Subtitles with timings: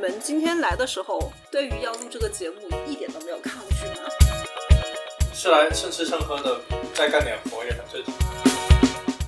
[0.00, 2.56] 们今天来的时候，对于要录这个节目
[2.86, 4.08] 一点都没有抗拒吗？
[5.34, 6.58] 是来蹭吃蹭喝的，
[6.94, 8.14] 再干点活也很正常。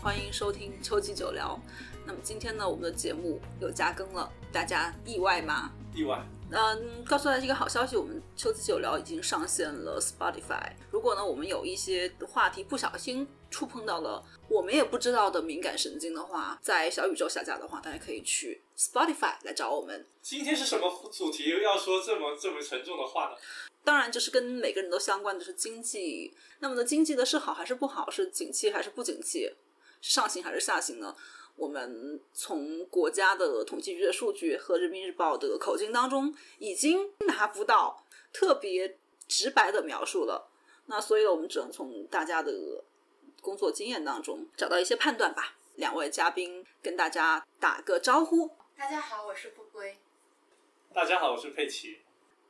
[0.02, 1.61] 欢迎收听秋季酒聊。
[2.06, 5.70] 那么今天呢，我们的节目又加更了，大家意外吗？
[5.95, 6.18] 意外，
[6.50, 10.73] 嗯，告诉大家一个好消息，我们秋季酒聊已经上线了 Spotify。
[10.91, 20.05] 如果呢，我们有一些话题不小心触碰到了我们也不知道的敏感神经的话，在小宇宙下架的话，大家可以去 Spotify 来找我们。
[20.23, 21.51] 今天是什么主题？
[21.62, 23.37] 要说这么这么沉重的话呢？
[23.84, 26.33] 当然，就是跟每个人都相关的是经济。
[26.60, 28.10] 那么呢，经济的是好还是不好？
[28.10, 29.52] 是景气还是不景气？
[30.01, 31.15] 是上行还是下行呢？
[31.57, 38.98] 我们从国家的统计局的数据和人民日报的口径当中，已经拿不到特别
[39.29, 40.48] 直白的描述了。
[40.87, 42.52] 那所以呢，我们只能从大家的
[43.42, 45.56] 工作经验当中找到一些判断吧。
[45.74, 48.48] 两位嘉宾跟大家打个招呼。
[48.77, 49.98] 大家好，我是不归。
[50.95, 52.02] 大家好，我是佩奇，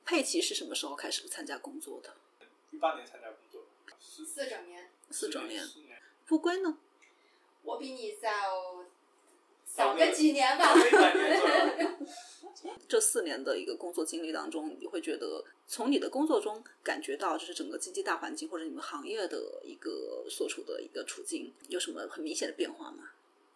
[0.05, 2.15] 佩奇是什么时候开始参加工作的？
[2.71, 3.65] 一八年参加工作，
[3.99, 5.67] 四四整年，四整年，
[6.27, 6.77] 不归呢？
[7.63, 8.85] 我比你早
[9.75, 10.75] 早个几年吧。
[12.87, 23.11] 这四年的一个工作经历当中，你会觉得从你的工作中感觉到，就是整个经济大环境或者你们行业的一个所处的一个处境，有什么很明显的变化吗？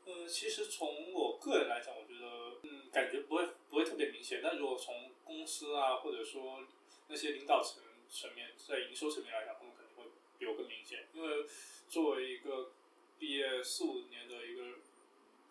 [0.06, 4.40] 嗯，其实从我个人来讲，我觉得嗯，感觉不会不会特别明显。
[4.42, 6.64] 但如果从公司啊，或者说
[7.08, 11.06] 那些领导层层面，在营收层面来讲，他们肯定会比我更明显。
[11.12, 11.44] 因为
[11.88, 12.70] 作为一个
[13.18, 14.62] 毕业四五年的一个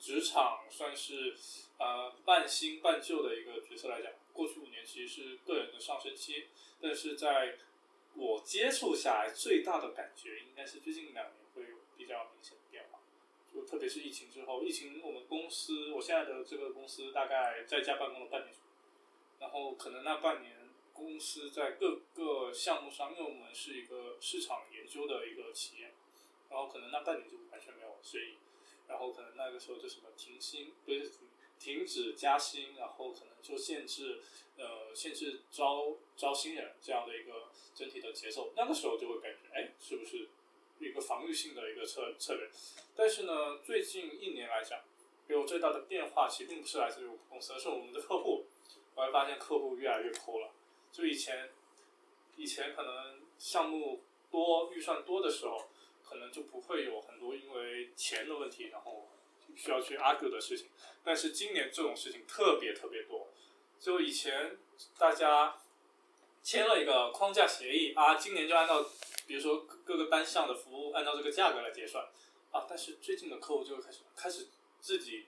[0.05, 1.35] 职场，算是
[1.79, 6.45] 呃半新半旧的一个角色来讲，过去五年其实是个人的上升期，
[6.79, 7.57] 但是在
[8.13, 12.99] 我接触下来，最大的感觉应该是最近两年会有比较明显的变化。
[13.51, 18.53] 就特别是疫情之后，疫情我们公司，我现在的这个公司大概在家办公了半年，
[19.39, 25.91] 然后可能那半年公司在各个项目上，因为我们是一个市场研究的一个企业，
[26.51, 28.37] 然后可能那半年就完全没有，所以，
[28.87, 31.11] 然后可能那个时候就什么停薪，不是
[31.59, 34.21] 停止加薪，然后可能就限制
[34.57, 40.29] 呃限制招招新人这样的一个整体的节奏，那个时候就会感觉哎，是不是
[40.79, 42.49] 一个防御性的一个策策略？
[42.95, 44.79] 但是呢，最近一年来讲，
[45.27, 48.45] 给我最大的变化其实并不是来自于我们公司，而是我们的客户。
[48.93, 50.51] 我会发现客户越来越抠了。
[50.91, 51.49] 就以前，
[52.37, 55.67] 以前可能项目多、预算多的时候，
[56.15, 59.09] 可能就不会有很多因为钱的问题，然后
[59.53, 60.69] 需要去 argue 的事情。
[61.03, 63.27] 但是今年这种事情特别特别多。
[63.77, 64.57] 就以前
[64.97, 65.59] 大家
[66.41, 68.81] 签了一个框架协议啊，今年就按照
[69.27, 72.01] 比如说各个单项的服务按照这个价格来结算
[72.51, 74.47] 啊，但是最近的客户就开始开始
[74.79, 75.25] 自己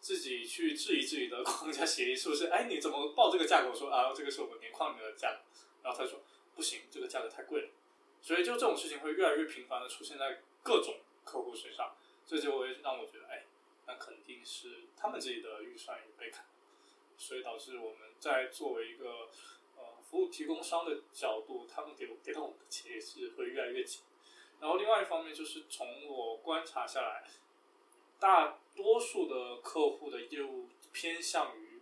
[0.00, 2.48] 自己去质疑自己的框架协议是不是？
[2.48, 3.68] 哎，你怎么报这个价格？
[3.70, 5.38] 我说啊，这个是我们年框里面的价格，
[5.84, 6.20] 然后他说
[6.56, 7.68] 不行，这个价格太贵了。
[8.20, 11.94] 所以就这种事情会越来越频繁的出现在各种客户身上，
[12.26, 13.44] 这就会让我觉得，哎，
[13.86, 16.44] 那肯定是他们自己的预算也被砍，
[17.16, 19.28] 所以导致我们在作为一个
[19.76, 24.02] 呃服务提供商的角度，他们给给到我们的钱也是会越来越紧。
[24.60, 27.24] 然后另外一方面就是从我观察下来，
[28.18, 31.80] 大多数的客户的业务偏向于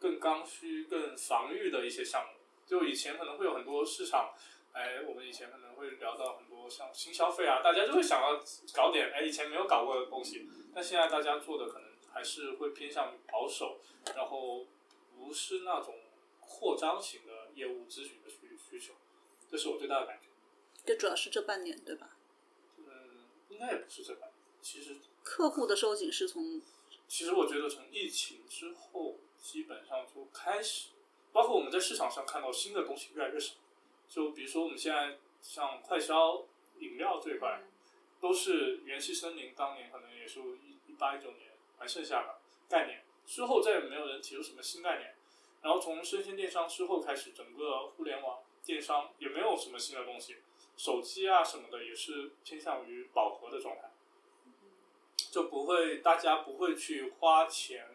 [0.00, 2.32] 更刚需、更防御的一些项目。
[2.66, 4.34] 就以前可能会有很多市场，
[4.72, 8.42] 哎，我们以前可能会聊到很多像新消费啊，大家就会想要
[8.74, 10.48] 搞点哎以前没有搞过的东西。
[10.74, 13.78] 但现在大家做的可能还是会偏向于保守，
[14.14, 14.66] 然后
[15.16, 15.94] 不是那种
[16.40, 18.92] 扩张型的业务咨询的需需求，
[19.50, 20.26] 这是我最大的感觉。
[20.84, 22.16] 这主要是这半年，对吧？
[22.76, 22.84] 嗯，
[23.48, 26.60] 应该也不是这半年，其实客户的收紧是从
[27.08, 30.88] 其实我觉得从疫情之后，基本上就开始，
[31.32, 33.54] 包括我们在市场上看到新的东西越来越少。
[34.08, 36.44] 就比如说我们现在像快消、
[36.78, 37.62] 饮料这一块，
[38.20, 42.38] 都是元气森林当年可能也是一一八一九年还剩下的
[42.68, 45.14] 概念，之后再也没有人提出什么新概念。
[45.62, 50.36] 然后从生鲜电商之后开始，整个互联网电商也没有什么新的东西，
[50.76, 53.90] 手机啊什么的也是偏向于饱和的状态。
[55.32, 57.86] 就不会，大家不会去花钱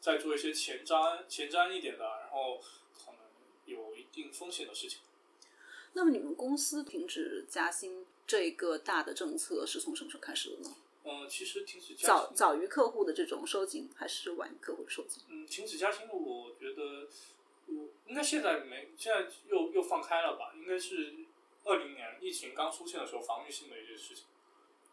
[0.00, 3.20] 再做一些前瞻、前瞻一点的，然后可能
[3.66, 5.00] 有一定风险的事情。
[5.94, 10.76] 那么你们公司停止加薪这个大的政策是从什么时候开始的呢？
[11.04, 15.22] 呃，其实停止加早薪，早于客户的这种收紧，还是晚于客户的收紧？
[15.28, 17.08] 嗯，停止加薪，我觉得，
[17.66, 20.52] 我应该现在没，现在又又放开了吧？
[20.56, 21.14] 应该是
[21.64, 24.24] 二零年疫情刚出现的时候，防御性的一些事情。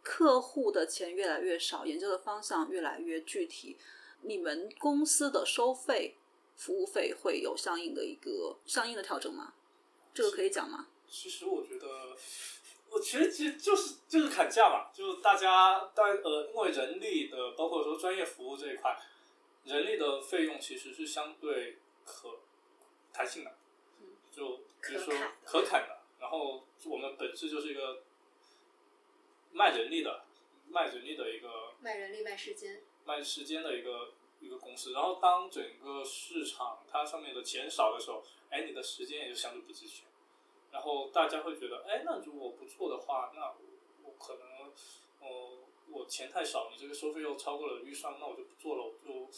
[0.02, 3.76] 客户的钱越来越少，研究的方向越来越具体。
[4.22, 6.16] 你们公司的收费
[6.56, 9.54] 服务费会有相应的一个相应的调整吗？
[10.16, 10.88] 这个可以讲吗？
[11.10, 12.16] 其实我觉得，
[12.90, 18.98] 我其实其实就是就是砍价嘛，就是大家但呃，因为人力的包括说专业服务这一块，
[19.66, 22.40] 人力的费用其实是相对可
[23.12, 23.58] 弹性的，
[24.32, 25.98] 就比如说可砍的可砍的。
[26.18, 28.02] 然后我们本质就是一个
[29.52, 30.24] 卖人力的，
[30.70, 34.94] 卖人力的一个卖人力卖时间，卖时间的一个一个公司。
[34.94, 40.06] 然后当整个市场它上面的钱少的时候，哎，你的时间也就相对不值钱。
[40.72, 43.58] 然后大家会觉得，哎，那如果不做的话，那我
[44.04, 44.74] 我可能，
[45.22, 45.58] 呃，
[45.90, 49.30] 我钱太少，你这个收费又超过了预算，那我就不做了，我就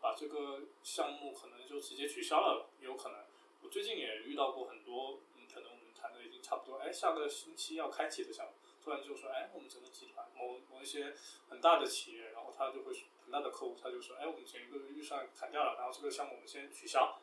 [0.00, 3.18] 把这个项目可能就直接取消了，有可能。
[3.62, 8.52] 我最近也遇到过很多，嗯，可能我们谈的已经差不多，哎，下个星期要开启的项目，
[8.82, 11.14] 突然就说，哎，我们整个集团某某一些
[11.48, 12.92] 很大的企业，然后他就会
[13.24, 17.18] 很大的客户，他就说，哎，我们整个预算砍掉了，然后这个项目我们先取消，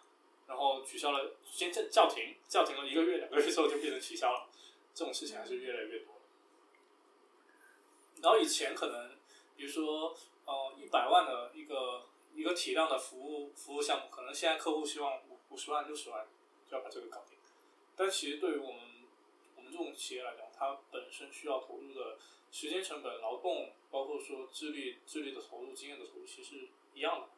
[0.51, 4.50] 然后取消了，先叫叫停，叫停了一个月、两个月之后就变成取消了，
[4.94, 6.13] 这种事情还是越来越多。
[8.21, 9.18] 然后以前可能，
[9.56, 10.13] 比如说，
[10.44, 12.06] 呃，一百万的一个
[12.36, 16.27] 一个体量的服务服务项目，可能现在客户希望五五十万、六十万
[16.69, 17.38] 就要把这个搞定。
[17.95, 18.81] 但其实对于我们
[19.56, 22.18] 我们这种企业来讲，它本身需要投入的
[22.51, 27.30] 时间成本、劳动，包括说智力、智力的投入、经验的投入，其实一样的。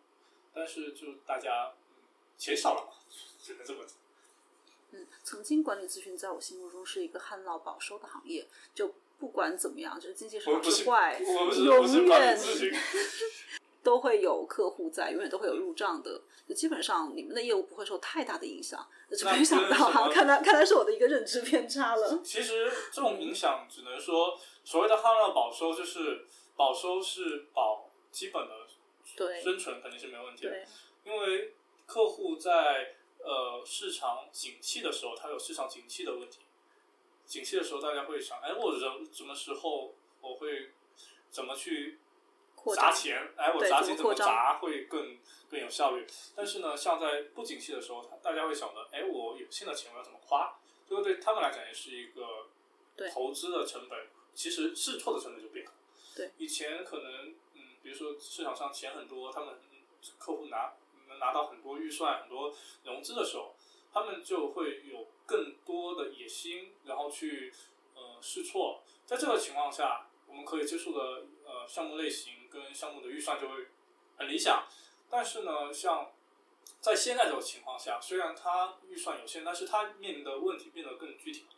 [0.52, 1.74] 但是就大家
[2.38, 2.94] 钱少了嘛，
[3.42, 3.96] 只能这么讲。
[4.92, 12.40] 嗯，曾经管理咨询在我心目中是一个旱涝保收的行业，就不管怎么样，就是经济是好是是坏，永远
[13.82, 16.22] 都会有客户在，永远都会有入账的。
[16.48, 18.86] 就基本上你们的业务不会受太大的影响。
[19.10, 22.20] 就那没想到哈，看来看来是我的一个认知偏差了。
[22.24, 26.26] 其实这种影响只能说，所谓的旱涝保收，就是
[26.56, 28.52] 保收是保基本的
[29.16, 30.66] 对生存肯定是没问题的，对，
[31.06, 31.54] 因为
[31.86, 36.40] 客户在呃市场景气的时候，他有市场景气的问题。
[37.26, 40.72] 景气的时候，大家会想，哎，我人什么时候我会
[41.30, 42.00] 怎么去
[42.76, 43.34] 砸钱？
[43.38, 45.18] 哎，我砸钱怎么砸会更
[45.50, 46.06] 更有效率？
[46.36, 50.60] 但是呢，像在不景气的时候，大家会想着，哎，我有限的钱我要怎么花？
[50.88, 52.48] 这个对他们来讲也是一个
[52.96, 55.72] 对投资的成本，其实试错的成本就变了。
[56.16, 59.80] 对，以前可能嗯，比如说市场上钱很多，他们嗯
[60.20, 60.74] 客户拿能
[61.24, 62.54] 拿到很多预算、很多
[62.84, 63.56] 融资的时候，
[63.94, 67.54] 他们就会有更多的野心，然后去
[67.96, 68.82] 呃试错。
[69.06, 73.68] 在这个情况下，我们可以接触的呃项目类型跟项目的预算就会
[74.18, 74.68] 很理想。
[75.10, 76.12] 但是呢，像
[76.82, 81.56] 在现在这种情况下，虽然它预算有限，但是它面临的问题变得更具体了。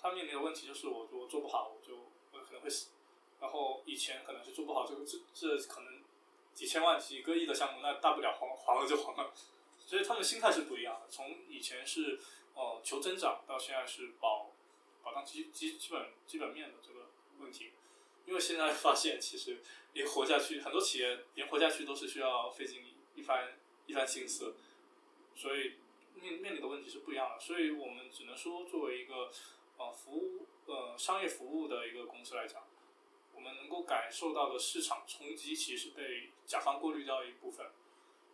[0.00, 1.96] 它面临的问题就是我我做不好，我就
[2.32, 2.90] 我可能会死。
[3.40, 5.91] 然后以前可能是做不好这个这这可能
[6.54, 9.32] 几千万、几个亿的项目，那大不了黄黄了就黄了。
[9.78, 11.06] 所以他们心态是不一样的。
[11.10, 12.20] 从以前是
[12.54, 14.50] 呃求增长，到现在是保
[15.02, 17.72] 保障基基基本基本面的这个问题。
[18.24, 19.60] 因为现在发现，其实
[19.94, 22.84] 连活下去，很多企业连活下去都是需要费尽
[23.16, 24.54] 一番一番心思，
[25.34, 25.74] 所以
[26.14, 27.40] 面面临的问题是不一样的。
[27.40, 29.32] 所以我们只能说，作为一个
[29.76, 32.62] 呃服务呃商业服务的一个公司来讲，
[33.34, 37.66] 我们能够感受到的市场冲击，其实被甲方过滤掉一部分。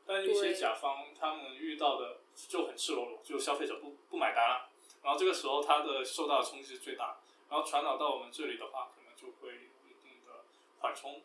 [0.04, 4.68] 但一些甲方他们遇到的就很赤裸裸，就消费者不不买单了，
[5.02, 7.18] 然后这个时候他的受到的冲击是最大。
[7.48, 10.44] 然后传导到我们这里的话，可能就会有一定的
[10.80, 11.22] 缓冲。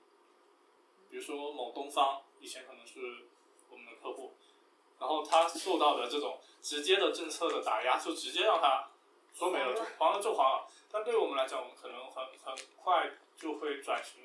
[1.09, 3.25] 比如说某东方以前可能是
[3.69, 4.33] 我们的客户，
[5.00, 8.89] 然后他受到的这种直接的政策的打压，就直接让他
[9.33, 10.67] 说没了就黄了就黄了。
[10.91, 14.21] 但对我们来讲，我们可能很很快就会转型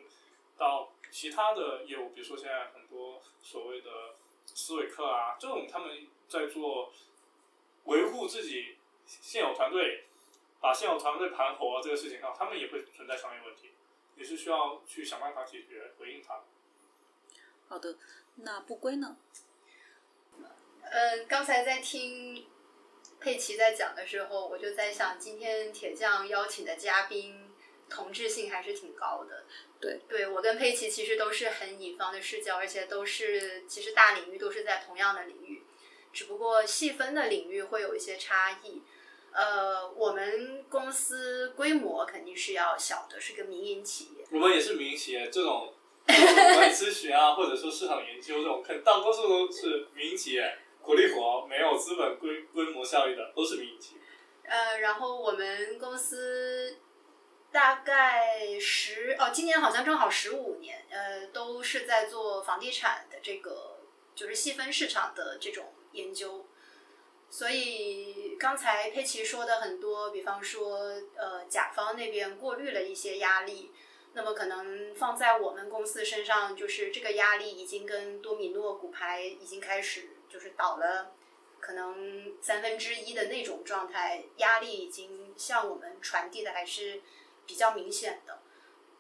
[0.58, 6.92] 到其他的业务，比如说现在很多所谓的思维课啊，这种他们在做
[7.84, 10.04] 维护自己现有团队，
[10.60, 13.70] 把现有团队盘活这个事情上，他们也会存在商业问题，
[14.16, 16.42] 也是需要去想办法解决回应它的。
[17.68, 17.96] 好的，
[18.34, 19.16] 那不归呢？
[20.90, 22.46] 嗯，刚才在听
[23.20, 27.47] 佩奇在讲的时候，我就在想，今天铁匠邀请的嘉宾
[27.88, 29.44] 同质性还是挺高的。
[29.80, 35.62] 对，对我跟佩奇其实都是很乙方的视角，而且都是其实大领域都是在同样的领域，
[36.12, 38.82] 只不过细分的领域会有一些差异。
[39.30, 44.24] 呃，我们公司规模肯定是要小的，是个民营企业。
[44.32, 45.72] 我们也是民营企业，这种
[46.08, 54.00] 咨询啊， 或者说市场研究这种，肯大多数都是民营企业，苦力活，没有资本规规模效益的，都是民营企业。
[54.44, 56.78] 呃，然后我们公司
[57.50, 63.78] 大概十哦，今年好像正好十五年，呃，都是在做房地产的这个
[64.14, 66.46] 就是细分市场的这种研究。
[67.30, 70.78] 所以刚才佩奇说的很多，比方说
[71.16, 73.70] 呃甲方那边过滤了一些压力，
[74.14, 81.12] 那么可能放在我们公司身上，就是这个压力已经跟多米诺骨牌已经开始就是倒了，
[81.60, 87.02] 可能三分之一的那种状态，压力已经向我们传递的还是
[87.48, 88.38] 比较明显的。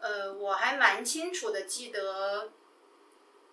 [0.00, 2.50] 呃，我还蛮清楚的记得。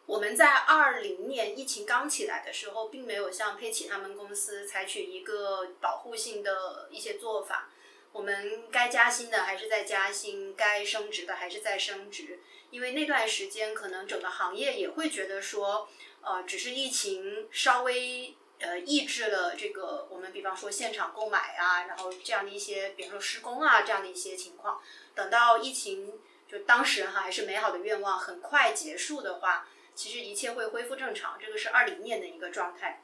[0.08, 7.70] 我们在二零年疫情刚起来的时候，并没有像佩奇他们公司采取一个保护性的一些做法。
[8.12, 12.40] 我们该加薪的还是在加薪，该升职的还是在升职。
[12.70, 15.90] 因为那段时间，可能整个行业也会觉得说，
[16.22, 24.82] 呃，只是疫情稍微呃抑制了这个我们，比方说现场购买啊，然后这样的一些，比方说施工啊这样的一些情况。
[25.14, 29.68] 等到疫情就当时哈还是美好的愿望很快结束的话。
[29.96, 33.02] 其实一切会恢复正常，这个是二零年的一个状态，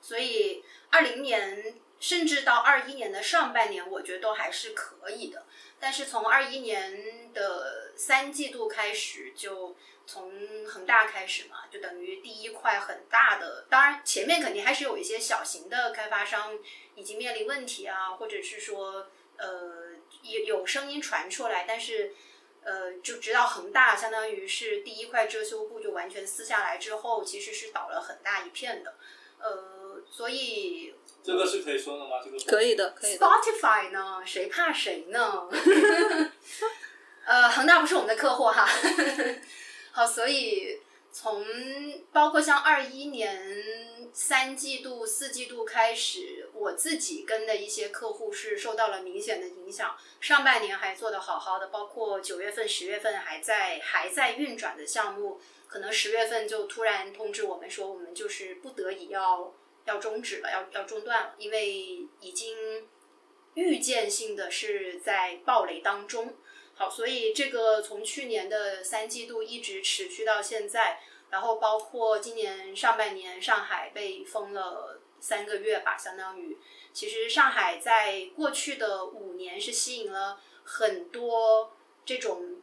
[0.00, 5.44] 所以二零年甚至到二一年的上半年，我觉得都还是可以的。
[5.80, 9.74] 但是从二一年的三季度开始，就
[10.06, 10.32] 从
[10.66, 16.58] 恒大开始嘛，就等于第一块很大的，当然前面肯定还是有一些小型的开发商
[16.94, 19.06] 已经面临问题啊，或者是说
[19.36, 19.92] 呃
[20.22, 22.14] 有有声音传出来，但是。
[22.64, 28.94] 呃，就直到恒大，相当于是第一块遮羞布就完全撕下来之后，其实是倒了很大一片的。
[29.40, 30.94] 呃，所以
[31.24, 32.20] 这个是可以说的吗？
[32.24, 33.18] 这个可以的，可以。
[33.18, 34.22] Spotify 呢？
[34.24, 35.48] 谁怕谁呢？
[37.26, 38.68] 呃，恒大不是我们的客户哈。
[39.92, 40.80] 好，所以
[41.12, 41.46] 从
[42.12, 43.92] 包括像二一年。
[44.14, 49.96] 三季度、四季度开始，我自己跟的一些客户是受到了明显的影响。
[50.20, 59.54] 上半年还做得好好的，包括九月份、十月份还在还在运转的项目，可能十月份就突然通知我们说，我们就是不得已要
[59.86, 62.86] 要终止了，要要中断了，因为已经
[63.54, 66.36] 预见性的是在暴雷当中。
[66.74, 71.00] 好，所以这个从去年的三季度一直持续到现在。
[71.30, 76.58] 然后包括今年上半年，上海被封了三个月吧，相当于。
[76.92, 81.72] 其实上海在过去的五年是吸引了很多
[82.04, 82.56] 这种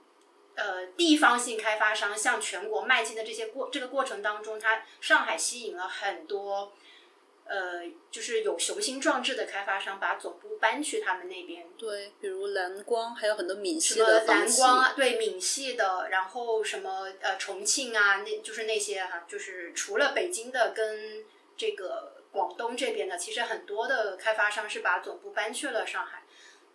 [0.54, 6.72] 呃地方性开发商向全国迈进的这些过这个过程当中，它上海吸引了很多。
[7.50, 11.66] 呃，就是有雄心壮志的开发商把总部搬去他们那边。
[11.80, 21.26] 对，比如蓝光，还有很多闽系的蓝光啊，对闽系的，然后什么呃重庆啊，那就是那些哈，就是除了北京的跟
[21.58, 26.22] 这个广东这边的，其实很多的开发商是把总部搬去了上海。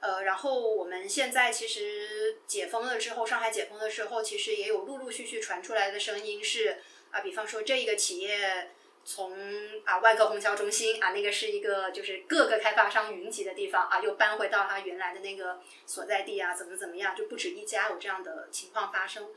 [0.00, 6.78] 呃，然后我们现在其实解封了之后，上海解封了之后，其实也有陆陆续续传出来的声音是
[7.12, 8.70] 啊，比方说这一个企业。
[9.04, 9.36] 从
[9.84, 19.28] 啊万科虹桥中心啊，那个是一个就是各个开发商云集的地方啊，又搬回到他原来的那个所在地啊，怎么怎么样，就不止一家有这样的情况发生，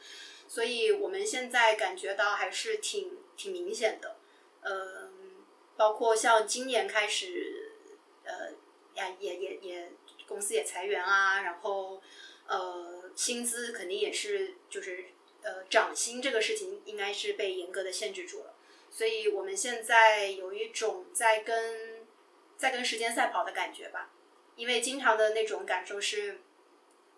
[0.47, 4.15] 所以我们现在感觉到还是挺挺明显的，
[4.62, 5.09] 呃，
[5.75, 7.74] 包括像今年开始，
[8.24, 8.51] 呃
[8.95, 9.91] 呀也也也
[10.27, 12.01] 公司也裁员啊，然后
[12.47, 15.07] 呃薪资肯定也是就是
[15.41, 18.47] 呃涨薪这个事情应该是被严格的限制住了。
[18.98, 22.08] 所以我们现在有一种在跟
[22.58, 24.10] 在跟时间赛跑的感觉吧，
[24.56, 26.39] 因为经常的那种感受是，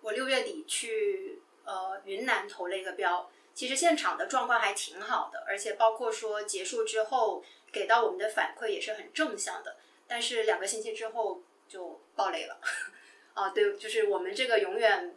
[0.02, 12.60] 我六月底去呃云南投了一个标，其实现场的状况还挺好的，而且包括说结束之后给到我们的反馈也是很正向的，但是两个星期之后就爆雷了，
[13.36, 15.16] 啊对，就是我们这个永远。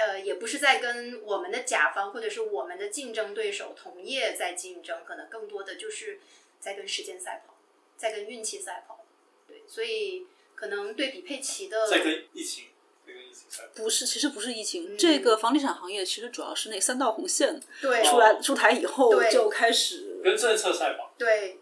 [0.00, 6.18] 呃，也不是在跟我们的甲方或者是我们的竞争对手同业在竞争，可能更多的就是
[6.58, 7.54] 在跟时间赛跑，
[7.98, 9.04] 在跟运气赛跑。
[9.46, 12.64] 对，所以可能对比佩奇的在跟疫情，
[13.06, 13.68] 在跟疫情赛跑。
[13.74, 21.12] 不是，其实不是疫情，这个房地产行业其实主要是那三道红线对出来出台以后就开始跟政策赛跑。
[21.18, 21.58] 对。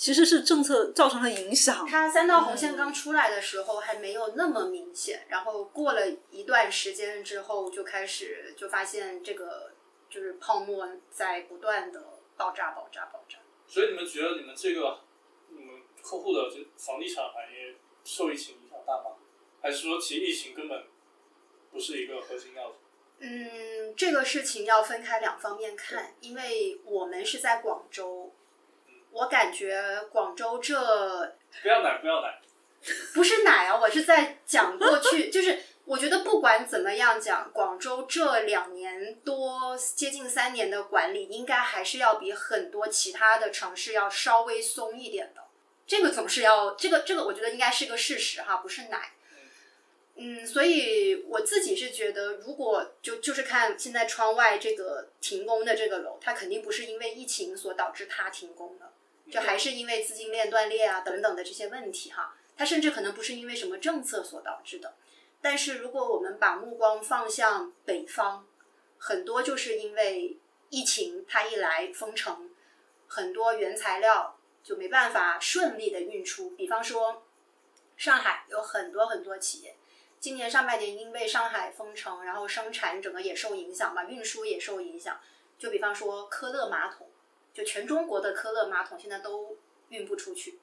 [0.00, 1.86] 其实是政策造成了影响。
[1.86, 9.72] 它三道红线刚出来的时候还没有那么明显，然后过了一段时间之后，就开始就发现这个
[10.08, 12.02] 就是泡沫在不断的
[12.34, 13.40] 爆炸、爆炸、爆炸。
[13.66, 15.00] 所以你们觉得你们这个
[15.50, 19.16] 你们客户的这房地产行业受疫情影响大吗？
[19.60, 20.82] 还是说其实疫情根本
[21.70, 22.76] 不是一个核心要素？
[23.18, 28.32] 嗯，这个事情要分开两方面看，因为我们是在广州。
[29.12, 30.74] 我感觉广州这
[31.62, 32.40] 不要奶，不要奶，
[33.14, 33.78] 不是奶啊！
[33.78, 45.42] 我是在讲过去，就是我觉得不管怎么样讲，广州这两年多接近三年的管理，应该还是要比很多其他的城市要稍微松一点的。
[45.86, 49.12] 这个总是要，这个这个，我觉得应该是个事实哈，不是奶。
[50.14, 58.92] 嗯，所以我自己是觉得，如果就就是看现在窗外这个停工的这个楼，它肯定不是因为疫情所导致它停工的，
[59.30, 62.34] 就还是因为资金链断裂啊等等的这些问题哈。
[62.56, 64.94] 它甚至可能不是因为什么政策所导致的。
[65.40, 68.46] 但是如果我们把目光放向北方，
[68.98, 70.36] 很多就是因为
[70.68, 72.50] 疫情，它一来封城，
[73.06, 74.36] 很多原材料。
[74.62, 77.22] 就没办法顺利的运出，比方说，
[77.96, 79.74] 上海有很多很多企业，
[80.20, 85.18] 今年上半年因为上海封城，然后生产整个也受影响嘛，运输也受影响。
[85.58, 87.08] 就比方说科勒马桶，
[87.52, 89.56] 就全中国的科勒马桶现在都
[89.88, 90.58] 运不出去。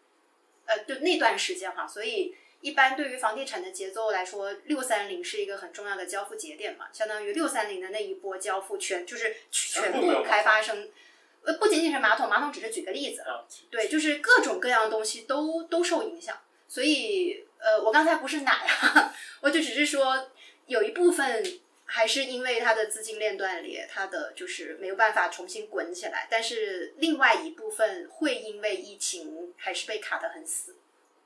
[0.65, 10.77] 呃，就那段时间哈，所以一般对于房地产的节奏来说，六三零是一个很重要的交付节点嘛，相当于六三零的那一波交付全就是全部开发商。
[11.43, 13.23] 呃，不仅仅是马桶，马桶只是举个例子，
[13.69, 16.37] 对，就是各种各样的东西都都受影响。
[16.67, 20.29] 所以，呃，我刚才不是奶啊， 我就只是说
[20.65, 21.41] 有一部分
[21.87, 26.27] 还是因为它的资金链断裂，它的就是没有办法重新滚起来。
[26.29, 30.75] 但是另外一部分会因为疫情还是被卡得很死。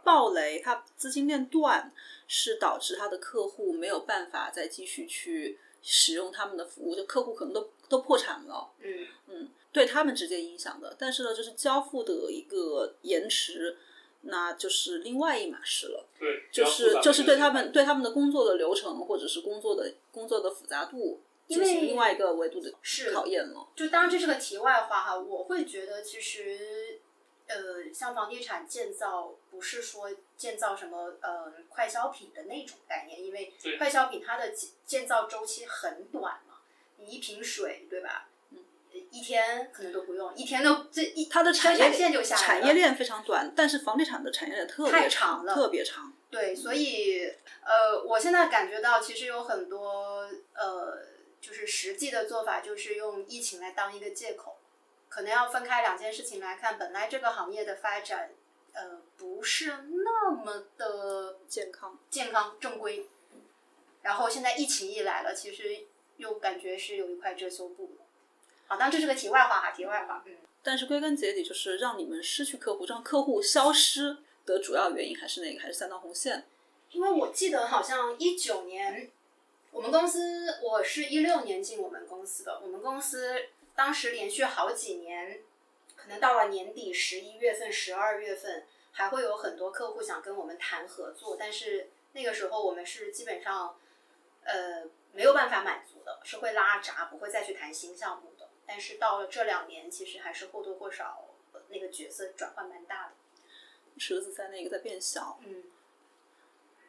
[0.04, 1.92] 暴雷，它资金链断
[2.28, 8.72] 是导致它的客户没有办法再继续去使用他们的服务，就客户可能都都破产了。
[8.80, 9.50] 嗯嗯。
[9.74, 13.78] 对他们直接影响的，但是呢，就是交付的一个延迟，
[14.24, 16.06] 那就是另外一码事了。
[16.20, 22.72] 对，就是就是对他们对他们的工作的流程或者是工作的工作的复杂度进行另外一个维度的
[23.14, 23.68] 考验了。
[23.76, 27.00] 就当然这是个题外话哈，我会觉得其实
[27.48, 36.60] 呃，像房地产建造不是说建造什么呃快消品的那种概念，因为快消品它的建建造周期很短嘛，
[36.98, 38.28] 你一瓶水对吧？
[38.52, 38.60] 嗯
[39.10, 42.48] 一天可能都不用，一天都这一它的产业链就下来了。
[42.48, 46.14] 产业链非常短，但是房地产的产业链特别长特别长。
[46.32, 47.30] 对，所以
[47.62, 50.98] 呃，我现在感觉到其实有很多呃，
[51.42, 54.58] 就是实际的做法，就是用疫情来当一个借口，
[55.10, 56.80] 可能要分开两件事情来看。
[56.80, 58.32] 本来这个行业的发展
[58.74, 59.74] 呃不是
[60.06, 63.08] 那么的健康、健康正规，
[64.02, 67.98] 然后现在疫情一来了，其实又感觉是有一块遮羞布。
[68.68, 70.24] 好，当然这是个题外话哈，题外话。
[70.26, 76.46] 嗯，但是归根结底就是让你们失去客户，让客户消失的主要原因还是那个，还是三道红线。
[76.92, 79.10] 因为我记得好像一九年，
[79.72, 85.42] 我们公司我是一六年进我们公司的，我们公司当时连续好几年，
[85.96, 93.78] 可能到了年底十一月份、十二月份，还会有很多客户想跟我们谈合作，但是那个时候我们是基本上，
[94.44, 98.50] 呃，没有办法满足的，是会拉闸，不会再去谈新项目的。
[98.66, 101.26] 但是到了这两年，其实还是或多或少
[101.70, 103.12] 那个角色转换蛮大的，
[103.98, 105.40] 池子在那个在变小。
[105.46, 105.64] 嗯，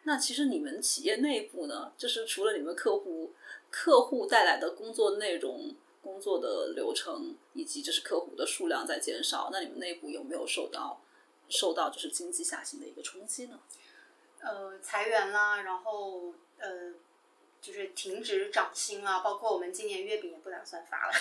[0.05, 3.33] 那其实你们企业内部呢，就是除了你们客户
[3.71, 11.01] 客户带来的工作内容、工作的流程，以及就是客户的数量在减少，那你们内部有没有受到
[11.49, 13.61] 受到就是经济下行的一个冲击呢？
[14.41, 16.95] 呃，裁员啦，然后呃。
[17.63, 21.13] 就是停止涨薪啊，包括我们今年月饼也不打算发了，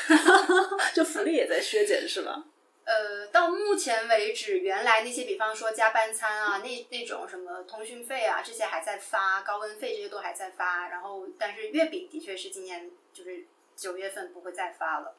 [0.91, 2.43] 就福利也在削减是吧？
[2.83, 10.89] 呃，到目前为止，原来那些比方说加班餐啊，那那种什么通讯费啊，这些还在发，高温费这些都还在发。
[10.89, 15.15] 然后，但是月饼的确是今年就是九月份不会再发了。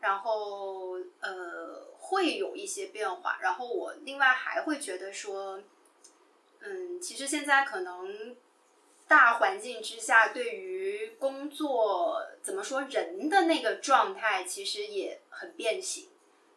[0.00, 3.38] 然后呃，会有一些变化。
[3.40, 5.62] 然后我另外还会觉得说，
[6.60, 8.36] 嗯，其实现在可能。
[9.08, 16.08] 大环境之下，对于工作怎么说人的那个状态，其实也很变形。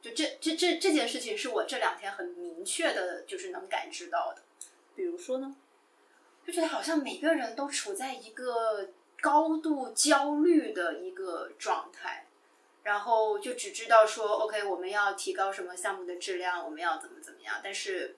[0.05, 4.43] 就这这这这件事情，是我这两天很明确的，就是能感知到的。
[4.95, 5.55] 比如说呢，
[6.45, 8.89] 就觉得好像每个人都处在一个
[9.19, 12.27] 高度焦虑的一个状态，
[12.83, 18.15] 然后就只知道说，OK，我们要提高什么项目的质量，我们要怎么怎么样，但是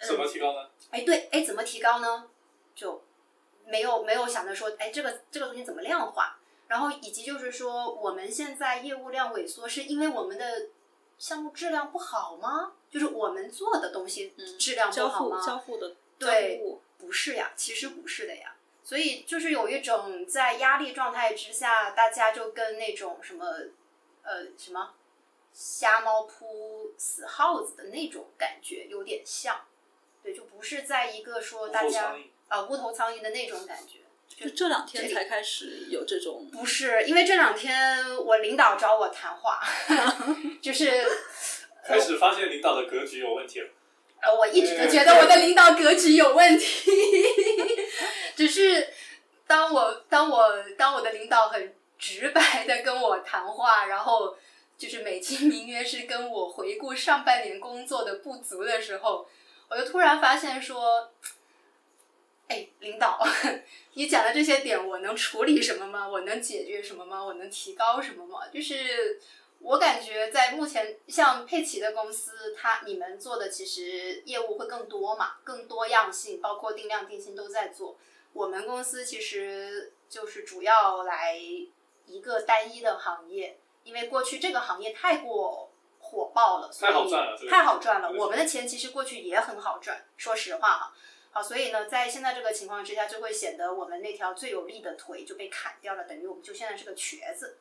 [0.00, 0.70] 怎么提高呢？
[0.90, 2.30] 哎，对，哎，怎么提高呢？
[2.74, 3.04] 就。
[3.70, 6.38] 没有没有想着说，哎，这个这个东西怎么量化？
[6.68, 10.68] 然后以及就是说，我们现在业务量萎缩，是因为我们的
[11.18, 12.72] 项目质量不好吗？
[12.90, 15.44] 就是我们做的东西质量不好吗？
[15.44, 16.62] 交付的对，
[16.96, 18.54] 不是呀，其实不是的呀。
[18.82, 23.44] 所以就是有一种在压力状态之下，大家就跟那种什么
[24.22, 24.94] 呃什么
[25.52, 29.60] 瞎猫扑死耗子的那种感觉有点像。
[30.22, 32.16] 对，就不是在一个说大家。
[32.48, 33.98] 啊，无头苍蝇的那种感觉。
[34.40, 39.60] 就这两天才开始有这种，不是因为这两天我领导找我谈话，
[40.62, 41.04] 就是
[41.84, 43.68] 开始发现领导的格局有问题了。
[44.20, 46.90] 呃，我一直都觉得我的领导格局有问题，
[48.36, 48.88] 只是
[49.46, 54.36] 当我当我当我的领导很直白的跟我谈话，然后
[54.76, 59.26] 就是美其名曰是跟我回顾上半年工作的不足的时候，
[59.68, 61.10] 我就突然发现说，
[62.48, 63.18] 哎，领导，
[63.94, 66.08] 你讲的这些点，我能处理什么吗？
[66.08, 67.24] 我能解决什么吗？
[67.24, 68.48] 我能提高什么吗？
[68.52, 69.20] 就是。
[69.60, 77.96] 我感觉在目前像佩奇的公司，他你们做的其实业务会更多嘛，更多样性，包括定量定性都在做。
[78.32, 88.12] 我们公司其实就是主要来一个单一的行业，因为过去这个行业太过火爆了，所以太好赚了，太好赚了。
[88.12, 90.92] 我们的钱其实过去也很好赚，说实话哈。
[91.30, 97.58] 好，所以呢，在现在这个情况之下，就会显得我们那条最有力的腿就被砍掉了，等于我们就现在是个瘸子。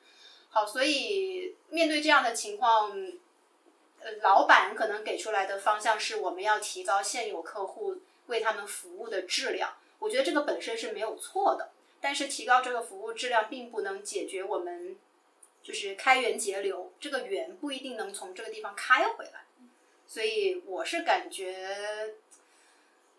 [0.50, 2.92] 好，所以面对这样的情况，
[4.00, 9.76] 呃，老板可能给出来的方向是我们要提高现有客户为他们服务的质量。
[10.00, 14.96] 我觉得这个本身是没有错的，但是提高这个服务质量并不能解决我们
[15.62, 19.44] 就是开源节流，这个源不一定能从这个地方开回来。
[20.08, 22.16] 所以我是感觉，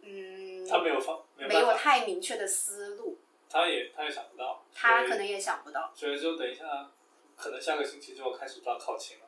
[0.03, 3.19] 嗯，他没有方，没有没有，太明确的思路，
[3.51, 5.91] 他也他也想不到，他可能也想不到。
[5.95, 6.91] 所以就等一下，
[7.37, 9.25] 可能下个星期就要开始抓考勤了。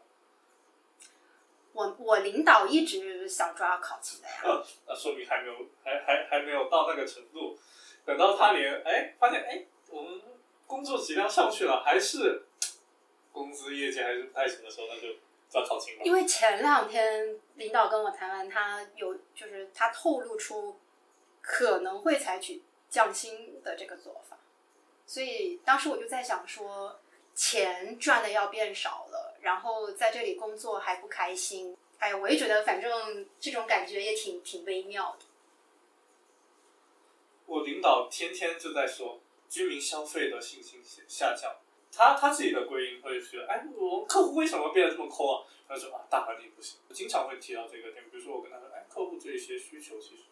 [1.72, 4.42] 我我领导一直想抓考勤的呀。
[4.88, 5.54] 那说明还没有，
[5.84, 7.56] 还还还没有到那个程度。
[8.04, 10.20] 等到他连哎发现哎我们
[10.66, 12.42] 工作质量上去了，还是
[13.32, 15.14] 工资业绩还是不太行的时候，那就
[15.48, 16.02] 抓考勤吧。
[16.04, 20.80] 因为前两天领导跟我谈完，他有就是他透露出
[21.42, 24.38] 可能会采取降薪的这个做法，
[25.04, 26.98] 所以当时我就在想说，
[27.34, 35.26] 钱赚的要变少了，然后在这里工作还不开心，哎，我也觉得反正这种感觉也挺挺微妙的。
[37.44, 39.20] 我领导天天就在说
[39.50, 41.54] 居民消费的信心下降，
[41.92, 45.46] 他他自己的归因会觉得，哎，我客户为什么变得这么抠啊？
[45.68, 48.04] 他说啊，大环境不行，经常会提到这个点。
[48.10, 50.24] 比如说我跟他说，哎，客户这些需求其实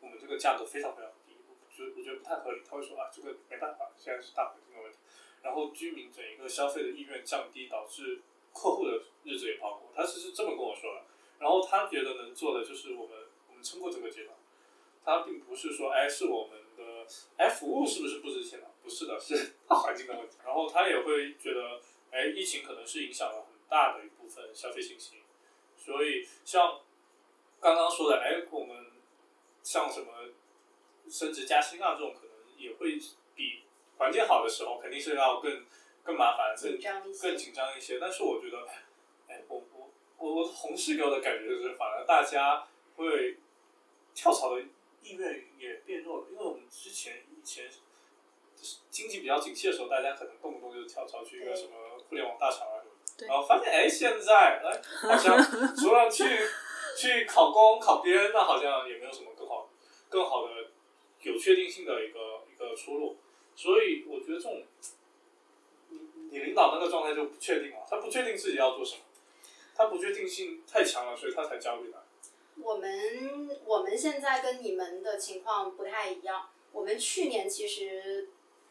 [0.00, 2.62] 我们这个价格非常非常低，我觉我觉得不太合理。
[2.68, 4.98] 他会说啊，这个没办法，现在是大环境的问题。
[5.42, 8.20] 然后居民整一个消费的意愿降低，导致
[8.52, 9.90] 客户的日子也跑过。
[9.94, 11.02] 他是是这么跟我说的。
[11.38, 13.16] 然后他觉得能做的就是我们
[13.48, 14.36] 我们撑过这个阶段。
[15.04, 17.06] 他并不是说，哎，是我们的，
[17.36, 18.70] 哎，服务是不是不值钱了？
[18.88, 20.38] 不是的，是大环境的问题。
[20.42, 21.78] 然后他也会觉得，
[22.10, 25.18] 哎，疫情可能是影响了很大的一部分消费信心。
[25.76, 26.80] 所以像
[27.60, 28.86] 刚刚说的，哎，我们
[29.62, 30.06] 像什么
[31.06, 32.98] 升职加薪啊，这种可能也会
[33.34, 33.64] 比
[33.98, 35.66] 环境好的时候肯定是要更
[36.02, 37.98] 更麻烦、更紧张更紧张一些。
[38.00, 38.66] 但是我觉得，
[39.28, 43.36] 哎，我我我我同事给我的感觉就是，反而大家会
[44.14, 44.62] 跳槽的
[45.02, 47.80] 意愿也变弱了，因为我们之前以前就是
[48.90, 51.70] 经济比较景气的时候，大家可能动不动就跳槽去一个什么
[52.08, 55.38] 互联网大厂啊什么的，然后发现哎，现在哎好像
[55.76, 56.24] 除了去
[56.96, 59.68] 去考公考编，那好像也没有什么更好
[60.08, 60.70] 更好的
[61.22, 63.16] 有确定性的一个一个出路，
[63.54, 64.62] 所以我觉得这种
[65.90, 65.98] 你
[66.30, 69.02] 你领导那个状态就不确定了，他不确定自己要做什么，
[69.76, 72.02] 他不确定性太强了，所以他才焦虑的。
[72.60, 76.48] 我们我们现在跟你们的情况不太一样。
[76.72, 78.28] 我们去年其实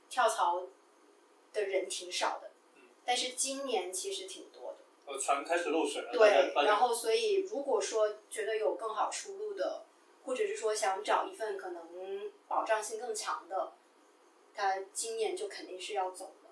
[0.09, 0.63] 跳槽
[1.53, 2.51] 的人挺少的，
[3.05, 4.77] 但是今年其实挺多的。
[5.05, 9.85] 呃，船开始漏水了，对然后所以如果说觉得有更好出路的，
[10.25, 13.73] 或者是说想找一份可能保障性更强的，
[14.53, 16.49] 他今年就肯定是要走的。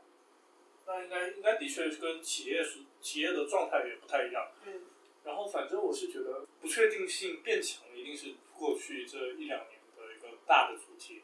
[0.86, 4.50] 那应该应该的确是跟企业是企业的状态也不太一样。
[4.65, 4.84] 嗯，
[5.26, 11.24] 然后反正我是觉得不确定性变强，一定是过去这一两年的一个大的主题。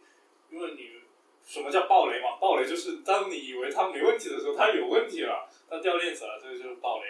[0.50, 1.01] 因为你
[1.46, 2.38] 什么叫暴雷嘛？
[2.40, 7.08] 暴雷就是当你以为它没问题的时候，它有问题了，它掉链子了，这个就是暴雷。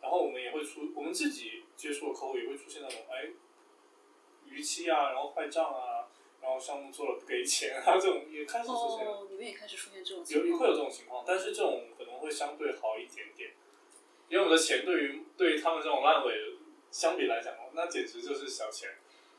[0.00, 3.28] 然后我们也会出，我们自己接触的客户也会出现那种哎
[4.46, 6.08] 逾期啊，然后坏账啊，
[6.40, 9.06] 然后项目做了不给钱啊，这种也开始出现。
[9.06, 13.50] 哦，你们也开始出现这种情况有会有这种情况，但是这种可能会相对好一点点，
[14.28, 16.34] 因为我的钱对于对于他们这种烂尾
[16.90, 18.90] 相比来讲，那简直就是小钱。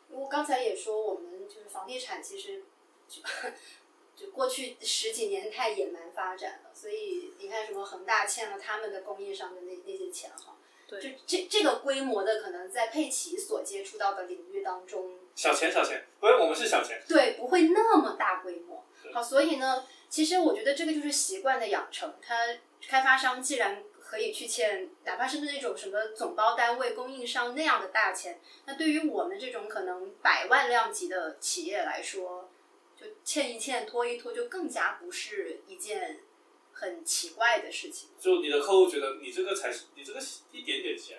[0.09, 2.63] 我刚才也说，我们就是房地产其实
[4.21, 10.55] 就就过去十几年太野蛮发展了，所以你看什么恒大欠了他们的供应商的那那些钱哈，
[10.87, 18.85] 就，这这个规模的可能在佩奇所接触到的领域当中，小钱小钱，不是我们是小钱，对，不会那么大规模。
[19.13, 22.13] 好，所以呢，其实我觉得这个就是习惯的养成。
[22.21, 22.35] 它
[22.87, 32.50] 开发商既然可以去欠，哪怕是那种什么总包单位、供应商那样的大钱，那对于我们这种可能百万量级的企业来说，
[33.01, 36.19] 就欠一欠、拖一拖，就更加不是一件
[36.71, 38.09] 很奇怪的事情。
[38.19, 40.19] 就你的客户觉得你这个才是你这个
[40.51, 41.17] 一点点钱，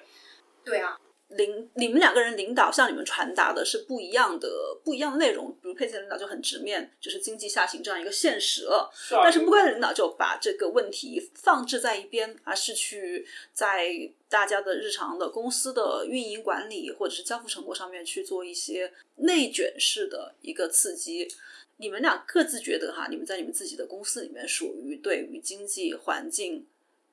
[0.65, 0.97] 对啊，
[1.31, 4.49] 领你们两个人领导向你们传达的是不一样的
[4.85, 8.89] 不一样的内容，比如佩奇的领导就很直面，就是经济下行这样一个现实了。
[8.95, 13.89] 是啊，但是不乖的领导就把这个问题放置在一边，而是去在
[14.29, 21.29] 大家的日常的公司的运营管理或者是交付成果上面去做一些内卷式的一个刺激。
[21.77, 26.67] 你们俩各自觉得哈，你们在你们自己的公司里面属于对于经济环境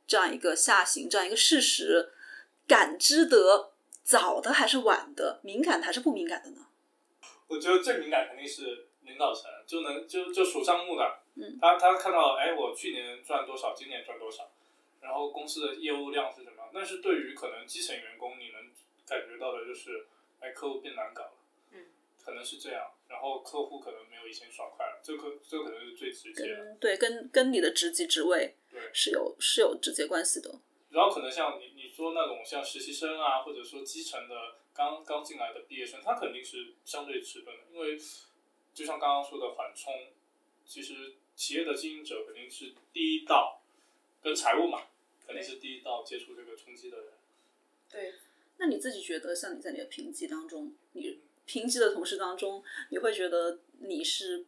[0.06, 2.12] 这样一个下行这样一个事实
[2.68, 3.72] 感知得
[4.04, 6.68] 早的还是晚的，敏感的还是不敏感的呢？
[7.48, 14.52] 我觉得最敏感肯定是领导层，就能就就数账目的，嗯他他看到哎，我去年赚多少，今年赚多少，
[15.02, 16.70] 然后公司的业务量是什么？
[16.72, 18.62] 但是对于可能基层员工，你能
[19.08, 20.06] 感觉到的就是，
[20.40, 21.34] 哎，客户变难搞了，
[21.72, 21.86] 嗯，
[22.24, 28.80] 可能是这样，然后客户可能没有以前爽快了，这可这可能是最直接的，跟对跟跟你的职级职位对。
[28.94, 30.60] 是有是有直接关系的。
[30.92, 37.98] 然后可能像你你说那种像实习生啊，或者说基层的刚刚进来的毕业生，他肯定是相对迟钝的，因为
[38.74, 39.94] 就像刚刚说的缓冲，
[40.66, 43.62] 其实企业的经营者肯定是第一道，
[44.22, 44.84] 跟财务嘛，
[45.26, 47.08] 肯定是第一道接触这个冲击的人。
[47.92, 48.14] 对，
[48.58, 51.20] 那你自己觉得，像你在你的评级当中，你
[51.50, 54.46] 评级的同事当中，你会觉得你是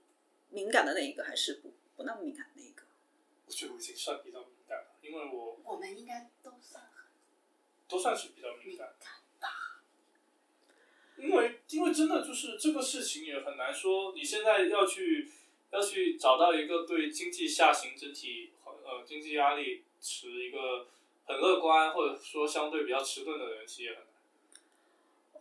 [0.51, 2.83] 敏感的那一个，还是不不那么敏感的那一个？
[3.47, 7.05] 我觉得我已经算比较敏感了，因为我我们应该都算很
[7.89, 8.93] 都算是比较敏敏感
[9.39, 9.81] 吧。
[11.17, 15.31] 因为因为真的就是这个事情也很难说，你现在要去
[15.71, 20.87] 要去找到一个对经济下行整体呃经济压力持一个
[21.25, 24.10] 很乐观或者说相对比较迟钝的人，其实也很难。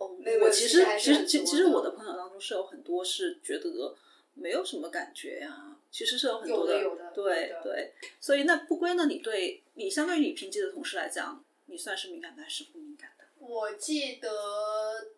[0.00, 3.94] 哦我其实其实其其其实我的朋友当中是有很多是觉得
[4.34, 9.04] 没有什么感觉呀，其实是有很多的有的对有的对，所以那不归呢？
[9.06, 13.24] 你对你相对于你评级的同事来讲，你算是敏感的还是不敏感的？
[13.38, 14.30] 我记得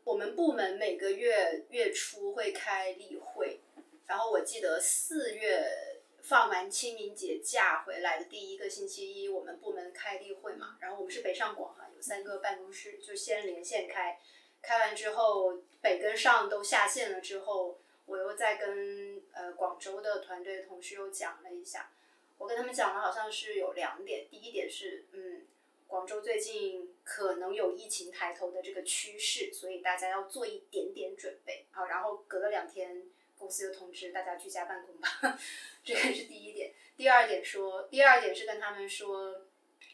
[0.02, 3.60] 我们部门每个月月初会开例会，
[4.06, 14.18] 然后我记得四月放完清明节假回来的第一个星期一，我们部门开例会嘛，然后我们是北上广哈，有三个办公室，就先连线开，
[14.62, 21.90] 开完之后北跟上都下线了之后，我又再跟呃广州的团队同事又讲了一下，
[22.38, 25.46] 我跟他们讲的好像是有两点，第一点是嗯。
[25.88, 31.66] 广州最近可能有疫情抬头的这个趋势，所以大家要做一点点准备。
[31.70, 33.02] 好，然后隔了两天，
[33.38, 35.38] 公司又通知大家居家办公吧，
[35.84, 36.72] 这个是第一点。
[36.96, 39.42] 第二点说，第二点是跟他们说，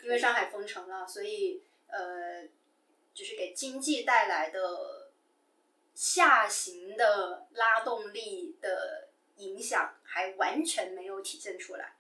[0.05, 2.45] 因为上海封城了，所以呃，
[3.19, 5.11] 就是给经济带来的
[5.93, 11.97] 下行的拉动力的影响还完全没有体现出来。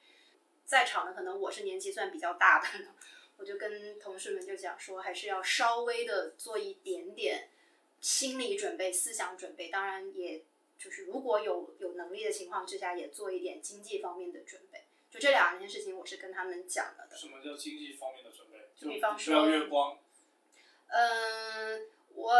[0.65, 2.95] 在场的可能我是年纪算比较大的呢。
[3.37, 7.49] 我就跟同事们就讲说，还是要稍微的做一点点
[8.01, 10.45] 心理准备、思想准备，当然也
[10.79, 14.85] 就是如果有有能力的情况之下，也做一点经济方面的准备。
[15.11, 17.17] 就这两件事情，我是跟他们讲了的。
[17.17, 18.71] 什么叫经济方面的准备？
[18.77, 19.99] 就比方不要说月光，
[20.89, 21.81] 嗯，
[22.15, 22.33] 我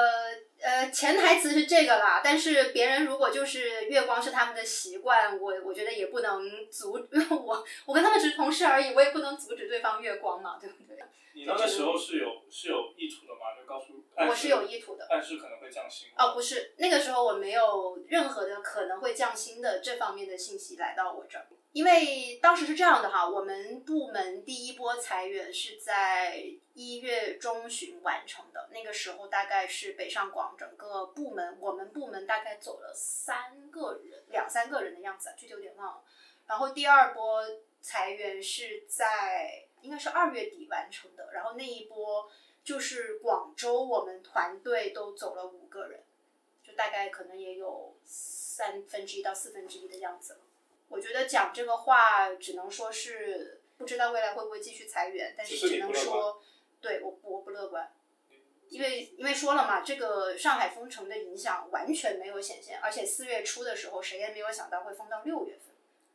[0.63, 6.93] 呃潜台词是这个啦，但是别人如果就是月光是他们的习惯，我我觉得也不能阻
[7.45, 10.99] 我我跟他们只是同事而已，我也不能阻止对方月光嘛，对不对？
[11.35, 13.55] 你那个时候是有是有意图的吗？
[13.57, 15.07] 就告诉我是有意图的。
[15.09, 16.09] 但是可能会降薪。
[16.17, 21.47] 哦，不是，那个时候我没有任何的可能会降薪的这方面的信息来到我这儿，
[21.79, 36.03] 因为当时是这样的哈，我们部门第一波裁员是在一月中旬完成的，那个时候大概是北上广整个部门，我们部门大概走了三个人，两三个人的样子，具体有点忘了。
[36.49, 37.45] 然后第二波
[37.81, 42.29] 裁员是在应该是二月底完成的，然后那一波。
[42.65, 46.03] 就是广州，我们团队都走了五个人，
[46.63, 50.41] 就大概可能也有三分之一到四分之一的样子了。
[50.89, 56.43] 我觉得讲这个话，只能说是不知道未来会不会继续裁员，但是只能说，
[56.81, 57.93] 对我我不乐观，
[58.69, 65.75] 因为因为说了嘛，这个上海封城的影响完全没有显现，而且四月初的时候，谁也没有想到会封到六月份，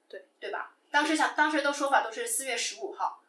[0.09, 0.75] 对对吧？
[0.91, 3.23] 当时想当时的说法都是四月十五号，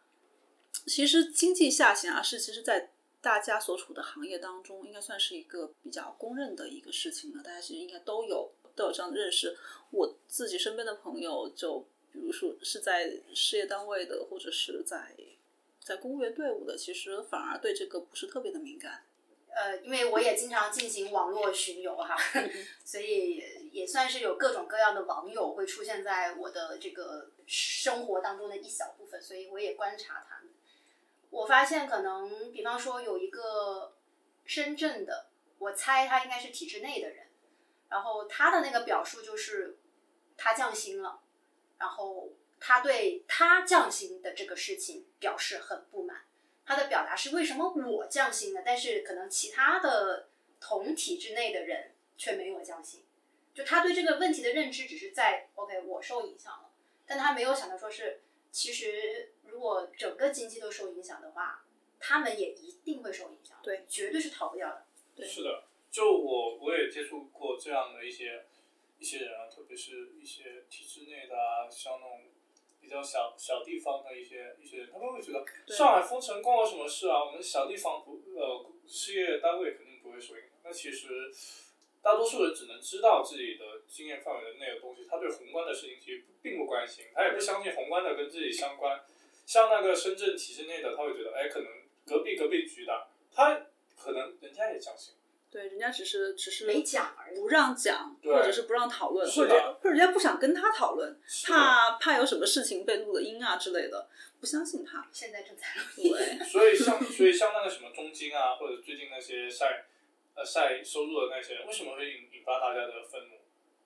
[0.87, 7.43] 其实经济下行啊，是其实在大家所处的行业当中，应该算是一个比较公认的一个事情了。
[7.43, 9.57] 大家其实应该都有都有这样的认识。
[9.91, 11.81] 我自己身边的朋友，就
[12.13, 15.15] 比如说是在事业单位的，或者是在
[15.81, 19.05] 在公务员队伍的，其实反而对这个不是特别的敏感。
[19.57, 22.17] 呃，因为我也经常进行网络巡游哈，
[22.85, 30.53] 所以也算是有各种各样的网友会出现在我的这个生活当中的一小部分，所以我也观察他们。
[31.31, 33.95] 我发现可能，比方说有一个
[34.45, 35.27] 深圳的，
[35.59, 37.24] 我猜他应该是体制内的人，
[37.95, 39.79] 然后他的那个表述就是
[40.37, 41.21] 他降薪了，
[41.79, 46.25] 然后他对他降薪的这个事情表示很不满。
[46.67, 50.29] 他的表达是为什么我降薪了，但是可能其他的
[50.59, 53.05] 同体制内的人却没有降薪，
[53.55, 56.73] 就他对这个问题的认知只是在 OK 我受影响了，
[57.07, 61.65] 但他没有想到说是其实如果整个经济都受影响的话，
[62.01, 64.85] 他们也一定会受影响，对，绝对是逃不掉的。
[65.15, 65.63] 对是的，
[65.95, 68.47] 就我我也接触过这样的一些
[68.99, 72.23] 一些人啊，特别是一些体制内的啊，像那种
[72.81, 77.25] 比较小小地方的一些一些人，他们会觉得上海封城关我什么事啊？
[77.25, 80.51] 我们小地方不呃事业单位肯定不会受影响。
[80.65, 81.33] 那其实
[82.03, 89.01] 大多数人只能知道自己的经验范围的内的东西，他对宏观的事情其实并不关心，他也不相信宏观的跟自己相关。
[89.47, 91.69] 像那个深圳体制内的，他会觉得，哎，可能
[92.05, 93.65] 隔壁隔壁局的，他
[93.97, 95.15] 可能人家也相信。
[95.55, 104.09] 对，人家只是只是没讲而已不让讲，或者是不让讨论，或者或者人家不想跟他讨论，怕怕有什么事情被录了音啊之类的，
[104.41, 105.09] 不相信他。
[105.13, 106.11] 现在正在录音。
[106.13, 109.85] 对， 所以像所以像那个什么中金啊，或者最近那些晒
[110.35, 113.37] 呃晒收入的那些，为什么会引引发大家的愤怒？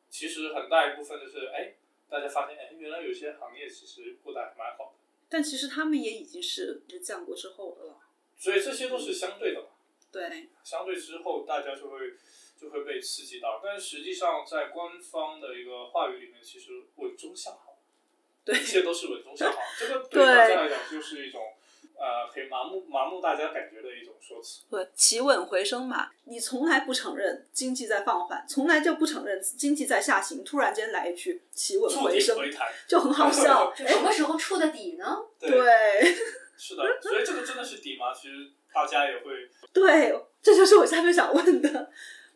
[0.09, 1.75] 其实很大一部分就是哎，
[2.09, 4.93] 大家发现哎，原来有些行业其实过得还蛮好的，
[5.29, 7.99] 但其实他们也已经是是降过之后的了。
[8.39, 9.67] 所以这些都是相对的嘛。
[10.11, 11.99] 对，相对之后，大家就会
[12.61, 17.79] 就会被刺激到，但是实际上在官方的一个话语里面，其实稳中向好，
[18.45, 19.59] 对一切都是稳中向好。
[19.79, 21.41] 这个对 对大家来讲就是一种
[22.01, 24.63] 呃，可以麻木麻木大家感觉的一种说辞。
[24.71, 32.39] 对，企稳回升嘛，你从来不承认经济在放缓，从来就不承认经济在下行，突然间来一句企稳回升，
[32.87, 33.73] 就很好笑。
[33.77, 35.25] 就什么时候触的底呢？
[35.41, 36.15] 对，对
[36.57, 38.15] 是的，所以这个真的是底吗？
[38.15, 41.91] 其实大家也会对，这就是我下面想问的。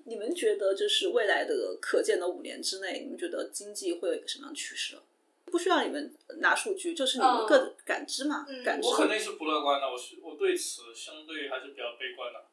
[0.07, 4.99] 你们觉得，就是未来的可见的五年之内，你们觉得经济会有一个什么样的趋势？
[5.45, 8.89] 不需要你们拿数据，就是你们嗯个感知嘛，嗯感知。
[8.89, 12.45] 我肯定是不乐观的，我是我对此相对还是比较悲观的。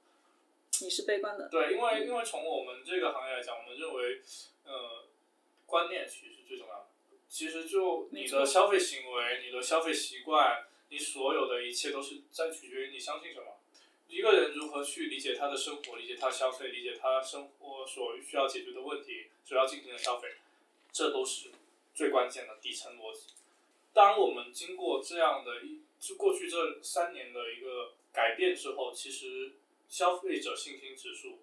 [0.84, 4.22] 你是悲观的，对，因为因为从我们这个行业来讲，我们认为，
[4.66, 5.08] 呃，
[5.66, 6.86] 观念其实是最重要的。
[7.28, 13.59] 其实就你的消费行为、你的消费习惯，你所有的一切都是在取决于你相信什么。
[14.10, 20.34] 一个人如何去理解他的生活，理解他消费，理解他生活所需要解决的问题，所要进行的消费，
[20.92, 21.52] 这都是
[21.94, 23.28] 最关键的底层逻辑。
[23.94, 29.54] 当我们经过这样的一，就过去这三年的一个改变之后，其实
[29.88, 31.40] 消费者信心指数，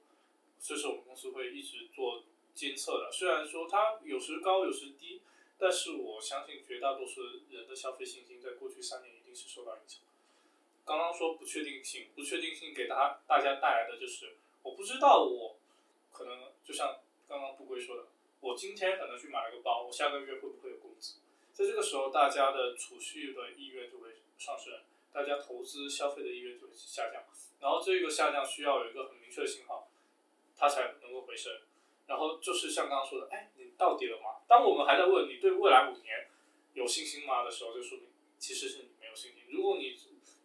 [0.60, 3.12] 这是我们公司会一直做监测的。
[3.12, 5.20] 虽然说它有时高有时低，
[5.56, 10.15] 但是我相信绝大多数人的消费信心在过去三年一定是受到影响的。
[10.86, 15.58] 刚刚说不确定性，不确定性给大大家带来的就是，我不知道我
[16.12, 18.04] 可能就像刚刚不归说的，
[18.40, 21.16] 我今天可能去买了个包，我下个月会不会有工资？
[21.52, 24.74] 在这个时候，大家的储蓄的意愿就会上升，
[25.12, 27.24] 大家投资消费的意愿就会下降，
[27.58, 29.88] 然后这个下降需要有一个很明确的信号，
[30.56, 31.52] 它才能够回升。
[32.06, 34.38] 然后就是像刚刚说的，哎，你到底了吗？
[34.46, 36.28] 当我们还在问你对未来五年
[36.74, 38.06] 有信心吗的时候，就说明
[38.38, 39.42] 其实是你没有信心。
[39.48, 39.98] 如果你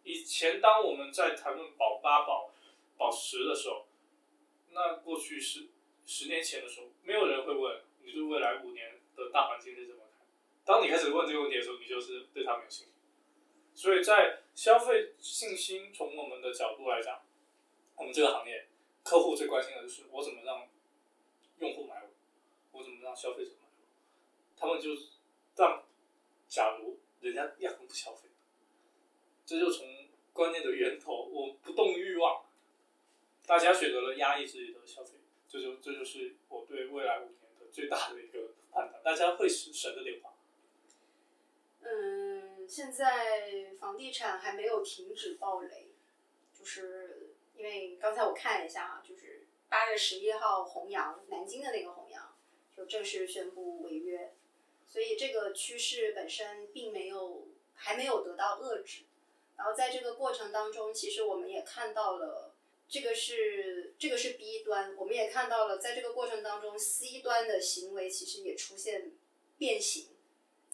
[0.04, 2.50] 以前当我们在谈论保八保
[2.96, 3.86] 保十的时候，
[4.70, 5.68] 那过去十
[6.06, 10.26] 十年前的时候，没有人会问你对未来五年的大环境是怎么看。
[10.64, 12.94] 当你开始问这个问题的时候，你就是对他没有信心。
[13.74, 17.22] 所以在消费信心从我们的角度来讲，
[17.96, 18.68] 我们这个行业
[19.02, 20.68] 客户最关心的就是我怎么让
[21.58, 23.86] 用户买我，我怎么让消费者买我，
[24.56, 24.90] 他们就
[25.56, 25.84] 让
[26.48, 28.28] 假如人家压根不消费，
[29.46, 29.86] 这就从
[30.32, 32.44] 观念的源头，我不动欲望，
[33.46, 35.18] 大家选择了压抑自己的消费，
[35.48, 40.32] 这就这就是我对未来五年的最大的一个判断，大家会省省着点花。
[41.80, 45.90] 嗯，现在房地产还没有停止暴雷，
[46.52, 52.34] 就是因为刚才我看了一下哈，就是八月十一号弘扬南京的那个弘扬
[52.74, 54.34] 就正式宣布违约，
[54.86, 59.02] 所以这个趋势本身并没有还没有得到遏制。
[59.62, 62.52] 然后在这个过程当中，其实我们也看到了，
[62.88, 69.12] 这个是这个是 B 端，我们也看到了，在这个过程当中，C 端的行为其实也出现
[69.58, 70.08] 变形。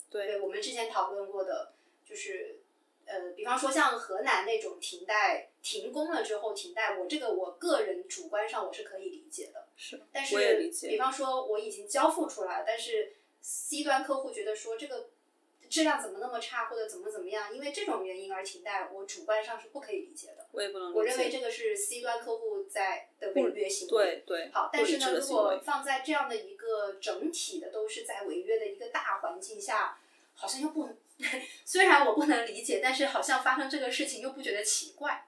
[0.08, 2.60] 对我们之前讨论过的，就是
[3.04, 9.68] 呃，比方说像河南那种停贷、停工了之后停贷，我这个我个人主观上我是可以理解的。
[9.76, 10.34] 是，但是
[10.88, 15.10] 比方说我已经交付出来了，但是 C 端客户觉得说这个
[15.68, 20.46] 质量怎么那么差，或者怎么怎么样，因为这种原因而停贷，我主观上是不可以理解的。
[20.52, 20.98] 我也不能理解。
[20.98, 23.92] 我认为这个是 C 端客户在的违约行为。
[23.96, 24.50] 对对。
[24.52, 29.98] 好，但是呢，如果放在这样的一个整体的都是在违约的一个大环境下，
[30.34, 30.88] 好像又不，
[31.64, 35.27] 虽然我不能理解，但是好像发生这个事情又不觉得奇怪。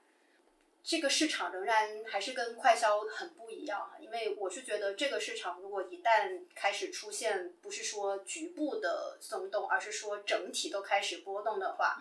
[0.82, 11.98] 这个市场仍然还是跟快销很不一样啊，因为我是觉得这个市场如果一旦开始出现，不是说局部的松动，而是说整体都开始波动的话，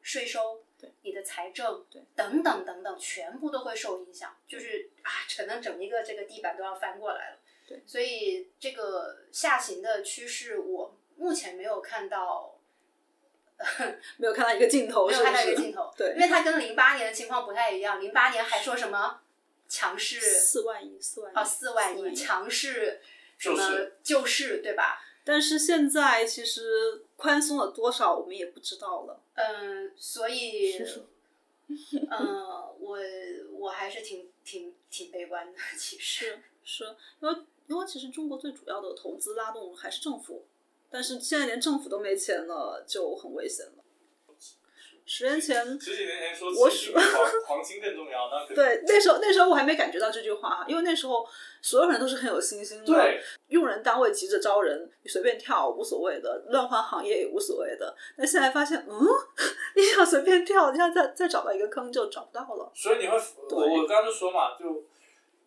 [0.00, 7.38] 税收、对你的财政、对等等等等，全部都会受影响，就是啊，可能整一个这个地板都要翻过来了。
[7.66, 12.53] 对所以这个下行的趋势，我目前没有看到，
[14.18, 15.32] 没有看到一个镜头，没有是不是？
[15.32, 19.20] 看到一个镜头， 对因为它跟零八年的情况不太一样，零八年还说什么
[19.68, 23.00] 强势四万亿，四万亿啊四万亿，强势
[23.38, 25.00] 什么就是救市，对吧？
[25.24, 29.20] 但是现在其实宽松了多少，我们也不知道了。
[29.34, 30.76] 嗯，所以，
[32.10, 32.18] 嗯，
[32.78, 32.98] 我
[33.52, 36.38] 我还是挺挺挺悲观的，其实。
[36.66, 36.84] 是
[37.20, 37.34] 因为
[37.66, 40.46] 因为其实中国最主要的投资拉动还是政府，
[40.94, 43.72] 但是现在连政府都没钱了，就很危险了。
[45.04, 47.02] 十年前，十几年前说我其实 黄
[47.48, 51.26] 黄金更重要，那对那时候那时候我还没感觉到这句话哈，因为那时候
[51.60, 57.92] 所有人都是很有信心的，对，用人单位急着招人，你随便跳无所谓的，乱换行业也无所谓的。
[58.16, 58.94] 但现在发现，嗯，
[59.74, 62.70] 你想随便跳，你想再再找到一个坑就找不到了。
[62.72, 63.18] 所以你会，
[63.50, 64.84] 我我刚刚就说嘛，就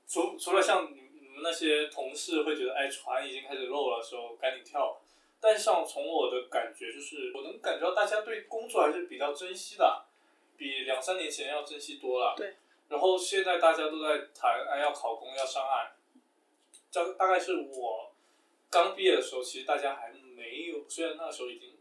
[0.07, 5.01] 除除了像你你们那些同事会觉得，哎，船已经开始漏了的时候赶紧跳，
[5.47, 10.05] 但是像从我的感觉就是，我能感觉到大家对工作还是比较珍惜的，
[10.57, 12.35] 比两三年前要珍惜多了。
[12.35, 12.57] 对。
[12.89, 15.93] 然后现在大家都在谈，哎，要考公要上岸，
[16.91, 18.11] 这大概是我
[18.69, 21.77] 刚毕业的时候，其实大家还没有，虽然那时候已经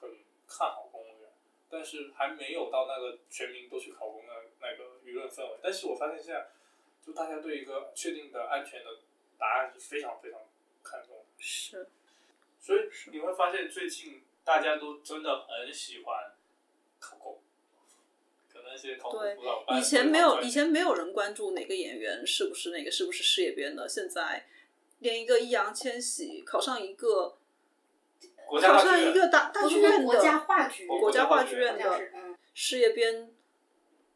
[0.00, 0.10] 很
[0.48, 1.28] 看好公务员，
[1.68, 4.32] 但是还没有到那个全民都去考公的
[4.62, 5.58] 那个舆论氛围。
[5.62, 6.46] 但是我发现现在，
[7.04, 8.90] 就大家对一个确定的安全的
[9.38, 10.40] 答案是非常非常
[10.82, 11.24] 看重的。
[11.38, 11.86] 是，
[12.64, 12.78] 所以
[13.12, 16.32] 你会发现最近大家都真的很喜欢
[16.98, 17.42] 考公，
[18.50, 24.46] 可能一些考辅导班以前没有以前没有人关注哪个演员是不是那个是不是事业编的，现在
[25.00, 27.36] 连一个易烊千玺考上一个
[28.46, 32.00] 国家考上一个大大剧院国家的话剧，国国家话剧院院的
[32.54, 33.30] 事业编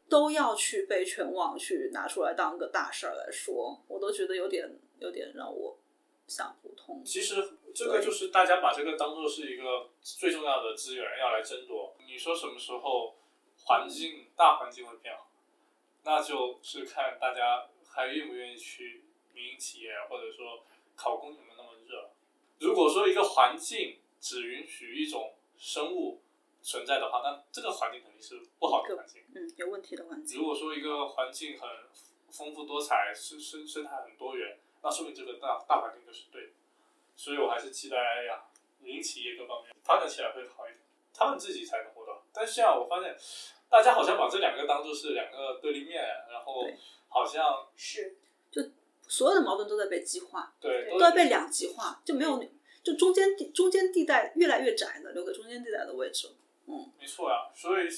[0.09, 5.78] 都要去被全网去拿出来当个大事儿来说，我都觉得有点有点让我
[6.29, 7.03] 想不通。
[7.03, 11.95] 其实这个就是大家把这个当做是一个最重要的资源要来争夺。
[12.05, 13.15] 你说什么时候
[13.65, 15.27] 环境大环境会变好，
[16.03, 19.03] 那就是看大家还愿不愿意去
[19.33, 20.63] 民营企业，或者说
[20.95, 22.11] 考公有没有那么热。
[22.59, 26.21] 如果说一个环境只允许一种生物
[26.61, 29.23] 存在的话，那这个环境肯定是不好的环境。
[29.33, 30.37] 嗯，有问题的环境。
[30.39, 31.69] 如果说一个环境很
[32.31, 36.49] 丰富多彩，生生生态很多元，那说明这个大大环境就是对的。
[37.15, 38.43] 所以我还是期待，哎呀，
[38.79, 40.79] 民营企业各方面发展起来会好一点，
[41.13, 42.17] 他们自己才能活得。
[42.31, 43.13] 但是现在我发现，
[43.69, 46.01] 大家好像把这两个当做是两个对立面，
[46.31, 46.65] 然后
[47.09, 48.15] 好像是
[48.49, 48.61] 就
[49.05, 52.41] 所有的矛盾都在被激化，对对都在被两极化，就没有
[52.81, 56.29] 就中间地中间地带越来越窄的，留给中间地带的位置。
[56.67, 57.89] 嗯没错呀、所以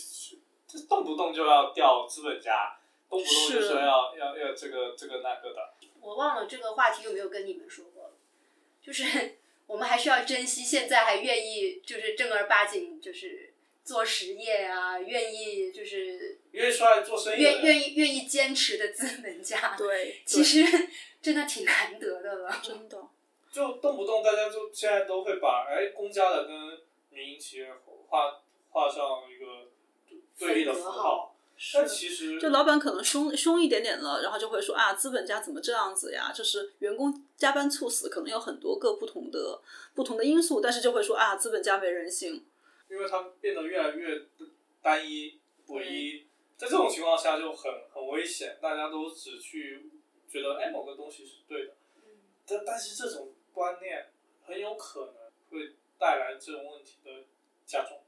[0.66, 5.74] 这动不动就要调资本家，动不动就说要要要这个这个那个的。
[6.02, 8.14] 我忘了这个话题有没有跟你们说过了，
[8.82, 9.38] 就是
[9.68, 20.64] 我们还是要珍惜现在还愿意就是正儿八经就是做实业啊，愿意就是愿意出来做生意，愿愿意愿意坚持的资本家， 对，其实
[21.22, 22.60] 真的挺难得的了。
[22.62, 22.98] 真的
[23.52, 27.68] 就动不动大家就现在都会把哎公家的跟民营企业
[28.08, 29.70] 画画上一个
[30.40, 31.31] 对立的符号
[31.62, 36.32] 号，但其实就老板可能凶凶一点点了，然后就会说啊，资本家怎么这样子呀？
[36.34, 39.62] 就是员工加班猝死，可能有很多个不同的
[39.94, 42.44] 不同的因素，但是就会说啊，资本家没人性。
[42.90, 44.22] 因为他变得越来越
[44.82, 49.90] 单一唯一，在这种情况下就很很危险，大家都只去
[50.28, 51.74] 觉得哎某个东西是对的，
[52.46, 54.10] 但但是这种观念
[54.46, 57.12] 很有可能会带来这种问题的
[57.66, 58.01] 加重。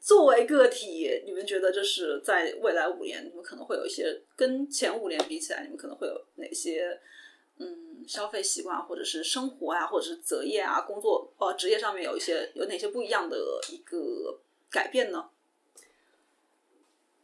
[0.00, 6.98] 作为个体，你们觉得就是在未来五年，你们可能会有一些跟前五年比起来，你们可能会有哪些
[7.58, 13.36] 嗯消费习惯，或者是生活啊，或者是择业啊、工作呃职业上面有一些有哪些不一样的
[13.70, 14.40] 一个
[14.70, 15.30] 改变呢？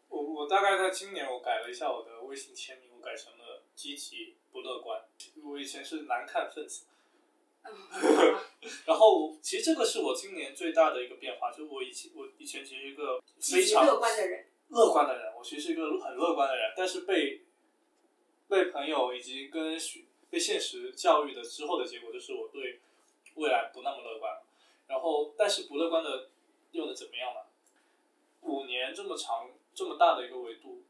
[0.09, 5.03] 我我大概在今年我改了一下我的微信签名，我改成了积极不乐观。
[5.43, 6.85] 我以前是难看分子，
[8.87, 17.43] 然后其实这个是我今年最大的一个变化，就是我以前我以前其实是一个非常乐观的人，乐观的人，我其实是一个很乐观的人，但是被
[18.49, 19.77] 被朋友以及跟
[20.31, 22.81] 被现实教育的之后的结果，就是我对
[23.35, 24.33] 未来不那么乐观。
[24.89, 26.31] 然后，但是不乐观的
[26.73, 27.41] 又能怎么样呢？
[28.43, 29.51] 五年这么长。
[29.77, 30.86] 这么大的一个维度，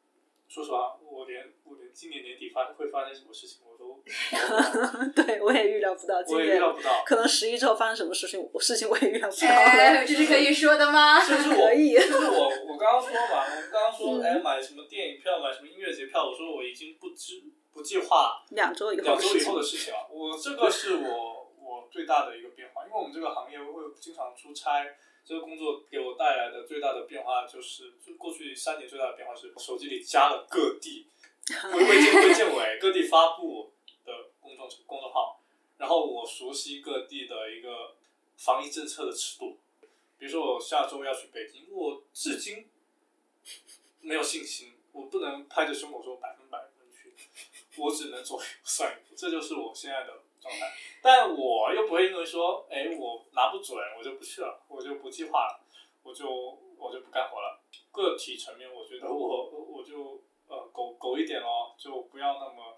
[0.48, 4.00] 说实话，我连我连今年年底发会发生什么事情，我都
[5.22, 6.22] 对我也预料不到。
[6.28, 9.48] 我也预料不到，可能十一之后发生什么事情，我事情我也预料不到。
[9.48, 11.18] 哎，这是可以说的吗？
[11.26, 11.94] 就是可以。
[11.94, 17.42] 就是我，我刚刚说嘛，我们刚刚说，哎，买什么电影票，买什么音乐节票，我说我已经不知
[17.72, 20.06] 不计划两周以后两周以后的事情了。
[20.10, 24.86] 我这个是我我最大的一个变化，因为我们这个行业会经常出差。
[25.26, 31.08] 这个工作给我带来的最大的变化就是，就过去三年最大的变化是，手机里加了各地
[31.74, 33.72] 卫健卫健委各地发布
[34.04, 35.40] 的公众公众号，
[35.78, 37.96] 然后我熟悉各地的一个
[38.36, 39.58] 防疫政策的尺度。
[40.16, 42.68] 比如说我下周要去北京，我至今
[44.00, 47.12] 没有信心，我不能拍着胸口说百分百能去，
[47.76, 50.22] 我只能左右算一步，这就是我现在的。
[50.46, 50.72] 状态，
[51.02, 55.60] 但我又不会因为说，哎，我拿不准，我就不去了，我就不计划了，
[56.02, 56.28] 我就
[56.78, 57.60] 我就不干活了。
[57.90, 62.76] 个体层面，我觉得我我就呃苟苟一点咯，就不要那么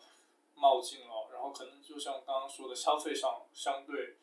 [0.55, 1.29] 冒进了。
[1.33, 4.15] 然后可能就像刚刚说的，消费上相对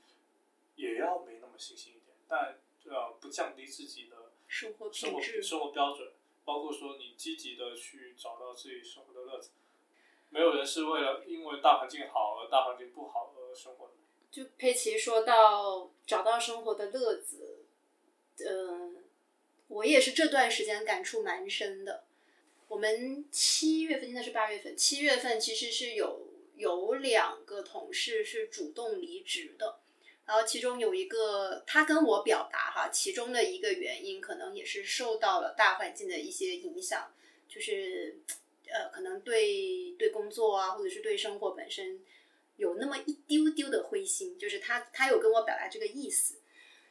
[0.76, 6.14] 也要没那么细心一点，但呃不降低自己的生活生活生活标准，
[6.46, 9.52] 包括说你积极的去找到自己生活的乐子。
[10.36, 13.94] 没有人是为了因为大环境好而大环境不好而生活的。
[14.30, 17.64] 就佩奇说到找到生活的乐子，
[18.46, 19.02] 嗯，
[19.70, 22.04] 我也是这段时间感触蛮深的。
[22.68, 26.28] 我们七月份，现在是八月份，七月份其实是有
[26.58, 29.80] 有两个同事是主动离职的，
[30.26, 37.14] 然后其中有一个他跟我表达哈，其中的一个原因可能也是受到了大环境的一些影响，
[37.48, 38.20] 就是。
[38.76, 42.02] 呃，可能对对工作啊，或者是对生活本身
[42.58, 46.36] 有那么一丢丢的灰心，就是他他有跟我表达这个意思。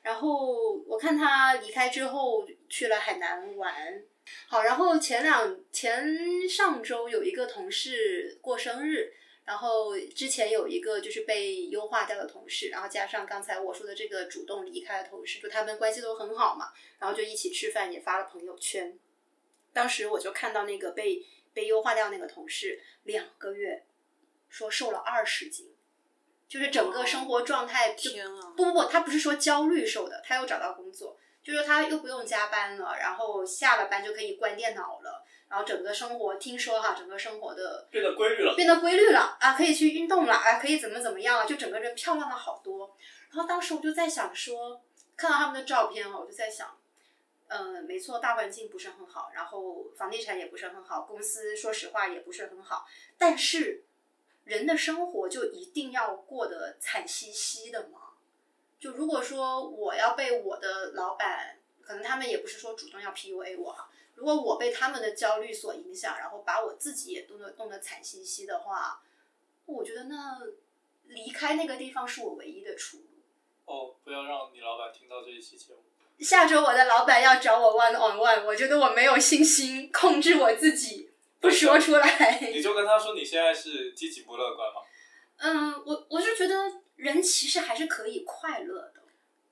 [0.01, 4.03] 然后我看他离开之后去了海南玩，
[4.47, 9.12] 好，然后前两前上周有一个同事过生日，
[9.45, 18.99] 然后之前有一个就是被优化掉的同事，然后加上刚才我说的这个主动离开的同事，就他们关系都很好嘛，然后就一起吃饭，也发了朋友圈。
[19.74, 21.26] 当时我就看到那个被。
[21.55, 23.87] 被优化掉那个同事两个月，
[24.49, 25.75] 说瘦了二十斤，
[26.49, 28.11] 就是整个生活状态就
[28.57, 42.97] 不不不，他不是说焦虑瘦的，他又找到工作，就是他又不用加班了，然后下了班就可以关电脑了，然后整个生活听说哈，整个生活的变得规律了，变得规律了啊，可以去运动了啊，可以怎么怎么样啊，就整个人漂亮了好多。
[43.31, 44.83] 然后当时我就在想说，
[45.17, 46.77] 看到他们的照片哈，我就在想。
[47.49, 52.86] 嗯，没错，大环境不是很好，然后房地产也不是很好，公司说实话也不是很好。
[53.18, 53.84] 但是，
[54.45, 58.14] 人的生活就一定要过得惨兮兮的吗？
[58.80, 69.03] 就如果说我要被我的老板，可能他们也不是说主动要 PUA 我哈，如果我被他们的焦虑所影响，然后把我自己也弄得弄得惨兮兮的话，
[69.66, 70.40] 我觉得那
[71.07, 73.05] 离开那个地方是我唯一的出路。
[73.66, 75.80] 哦，不要让你老板听到这一期节目。
[76.21, 81.11] 下周我的老板要找我 one on one，我觉得我没有信心控制我自己
[81.41, 82.39] 不说出来。
[82.53, 84.81] 你就跟他说你现在是积极不乐观吗？
[85.37, 86.55] 嗯，我我是觉得
[86.97, 89.03] 人其实还是可以快乐的。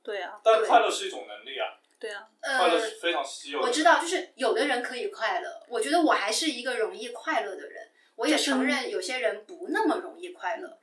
[0.02, 0.40] 对啊。
[0.42, 1.76] 但快乐是一种能力啊。
[1.98, 2.26] 对啊。
[2.40, 3.60] 快乐是非常稀有。
[3.60, 7.90] 我知道，就是有的人可以快乐，我觉得我还是一个容易快乐的人。
[8.14, 10.78] 我也承认有些人不那么容易快乐，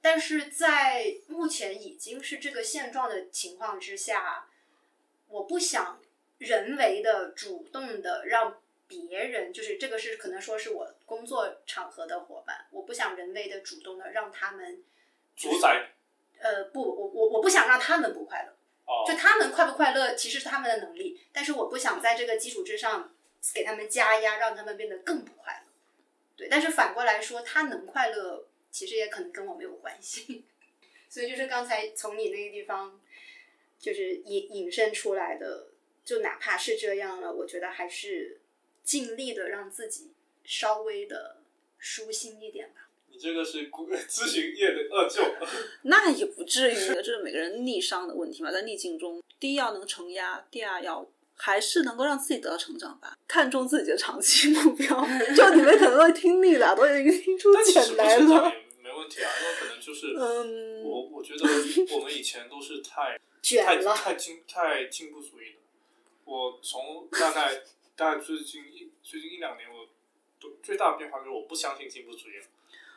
[0.00, 4.46] 但是在目前已经是这个现状的情况之下。
[5.34, 6.00] 我不想
[6.38, 14.84] 人为的、主动的让别人，就是这个是可能说是我工作场合的伙伴，我不想人为的、主动的让他们
[15.34, 15.90] 主宰。
[16.38, 18.52] 呃，不，我我我不想让他们不快乐。
[18.86, 19.02] 哦。
[19.04, 23.12] 就他们快不快乐，其实是他们的能力，但是我不想在这个基础之上
[23.52, 25.72] 给他们加压，让他们变得更不快乐。
[26.36, 30.44] 对，但是反过来说，他能快乐，其实也可能跟我没有关系。
[31.10, 33.00] 所以就是刚才从你那个地方。
[33.84, 35.66] 就是引引申出来的，
[36.02, 38.40] 就哪怕是这样了，我觉得还是
[38.82, 40.12] 尽力的让自己
[40.42, 41.42] 稍微的
[41.78, 42.88] 舒心一点吧。
[43.08, 43.68] 你这个是
[44.08, 45.22] 咨询业的二舅，
[45.84, 51.06] 那也不至于，这是每个人逆商的问题嘛，在逆境中，第一要能承压，第二要
[51.36, 55.06] 还是能够让自己得到成长吧，看重自己的长期目标。
[55.36, 58.50] 就你们可能会听腻了，都已经听出茧来了。
[58.82, 61.44] 没问题啊，因为可能就是嗯，我我觉得
[61.94, 65.56] 我们以前都是太卷了，太太进太进步主义了。
[66.24, 67.62] 我从大概
[67.94, 69.86] 大概最近一最近一两年，我
[70.40, 72.46] 都最大的变化就是我不相信进步主义了。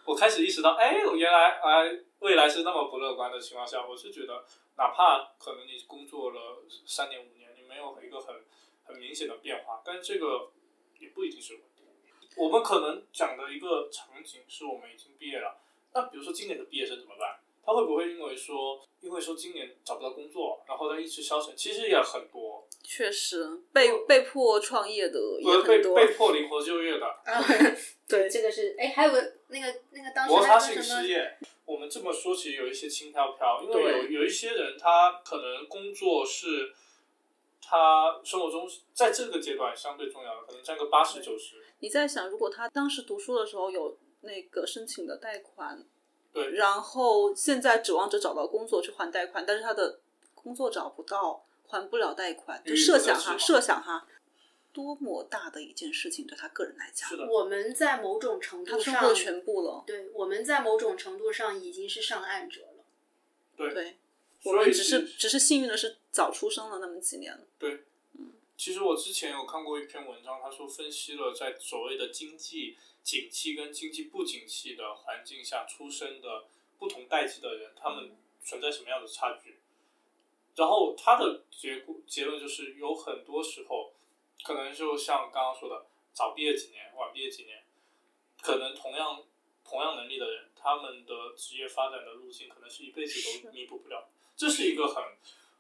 [0.06, 4.46] 我开始意识到，哎，我原来哎未来是那么不乐观的情况下，我是觉得，
[4.78, 8.34] 哪怕可能你工作了三年五年，你没有一个很
[8.86, 10.54] 很明显的变化，但这个
[10.98, 11.86] 也不一定是稳定。
[12.38, 15.60] 我们可能讲的一个场景是我们已经毕业了，
[15.94, 17.42] 那比如说今年的毕业生怎么办？
[17.68, 21.54] 他会不会因为说，因为说今年找不到工作，然后他一直消沉？
[21.54, 25.94] 其实也很多，确实被被迫创业的也很多。
[25.94, 27.44] 被迫灵活就业的，啊
[28.08, 31.38] 对，这个是哎，还有个那个那个当时摩擦那个什么性失，业。
[31.66, 36.74] 我们这么说，其实有一些轻飘飘，因为有有一些人，他可能工作是
[37.62, 41.58] 他生活中在这个阶段相对重要的，可能占个八十九十。
[41.80, 45.86] 你在想，如果他当时读书的时候有那个申请的贷款，
[46.34, 50.00] 对然后现在指望着找到工作去还贷款，但是他的
[50.36, 54.08] 工作找不到，还不了贷款，就设想哈，设想哈，
[54.72, 59.84] 多么大的一件事情对他个人来讲我们在某种程度上他生活的全部了。
[59.88, 63.74] 对，我们在某种程度上已经是上岸者了。
[63.74, 63.98] 对，
[64.44, 67.36] 我们只是其只是幸运的是早出生了那么几年。
[67.58, 67.86] 对，
[68.20, 76.44] 嗯其实我之前有看过一篇文章，他说分析了在所谓的经济景气跟经济不景气的环境下出生的
[76.78, 78.12] 不同代际的人，他们
[78.44, 79.60] 存在什么样的差距。
[80.58, 83.94] 然后他的结果结论就是，有很多时候，
[84.44, 87.64] 可能就像刚刚说的，早毕业几年，晚毕业几年，
[88.42, 89.24] 可能同样
[89.64, 94.10] 同样能力的人，他们的职业发展的路径可能是一辈子都弥补不了。
[94.36, 95.02] 这是一个很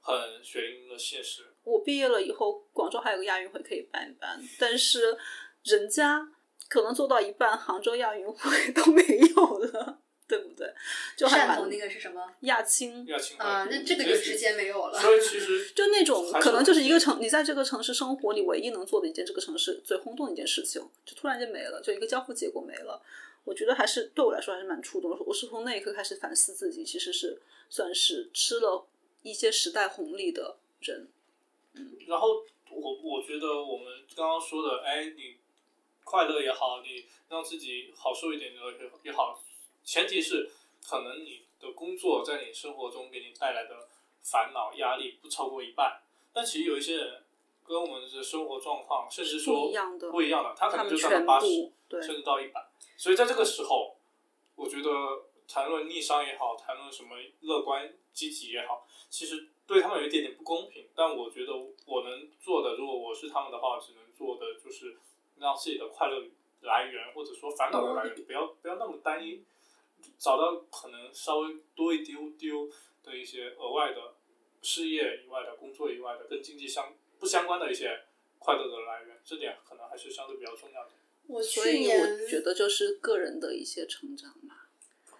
[0.01, 1.53] 很血淋淋的现实。
[1.63, 5.17] 我毕业了以后，广州还有个亚运会可以办一办，但是
[5.63, 6.33] 人家
[6.69, 10.67] 可能做到一半，杭州亚运会都没有了，对不对？
[11.15, 12.21] 就还蛮汕头那个是什么？
[12.41, 14.99] 亚青，亚青啊、那这个就直接没有了。
[14.99, 23.01] 所以其实 就那种可能就是一个城，你在这个城市生活，你唯一能做的一件这个城市最轰动的一件事情，就突然间没了，就一个交付结果没了。
[23.45, 25.17] 我觉得还是对我来说还是蛮触动的。
[25.25, 28.85] 我是从那一刻开始反思自己，其实是算是吃了
[29.23, 31.07] 一些时代红利的人。
[32.05, 35.37] 然后我我觉得我们刚刚说的，哎，你
[36.07, 39.37] 快乐也好，你让自己好受一点的也也好，
[39.83, 40.49] 前提是
[40.81, 43.89] 可能你的工作在你生活中给你带来的
[44.23, 46.01] 烦恼压力不超过一半。
[46.31, 47.25] 但其实有一些人
[47.65, 52.65] 跟我们的生活状况，甚至说不一样的不一样的，他可能就占到全八十部，对甚至到一百。
[52.95, 53.97] 所以在这个时候，
[54.55, 54.89] 我觉得
[55.45, 60.87] 谈论逆商也好，谈论什么乐观积极也好，其实对他们有一点点不公平。
[60.95, 61.51] 但我觉得
[61.85, 64.97] 我能做的，如果我是他们的话，只能做的就是
[65.39, 66.23] 让自己的快乐
[66.61, 69.43] 来源或者说烦恼的来源不要不要那么单一，
[70.17, 72.69] 找到可能稍微多一丢丢
[73.03, 74.15] 的一些额外的
[74.61, 78.03] 事业以外的工作以外的跟经济相不相关的一些
[78.39, 80.91] 快乐的来源，这点可能还是相对比较重要的。
[81.27, 84.55] 我所以去年我觉得就是个人的一些成长嘛。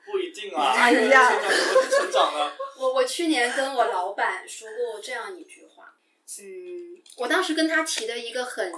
[0.10, 2.54] 不一定啊，哎呀成长怎么去成长呢？
[2.80, 5.98] 我我去年跟我老板说过这样一句话，
[6.40, 8.72] 嗯，我当时跟他提的一个很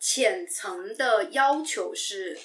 [0.00, 2.38] 浅层的要求是，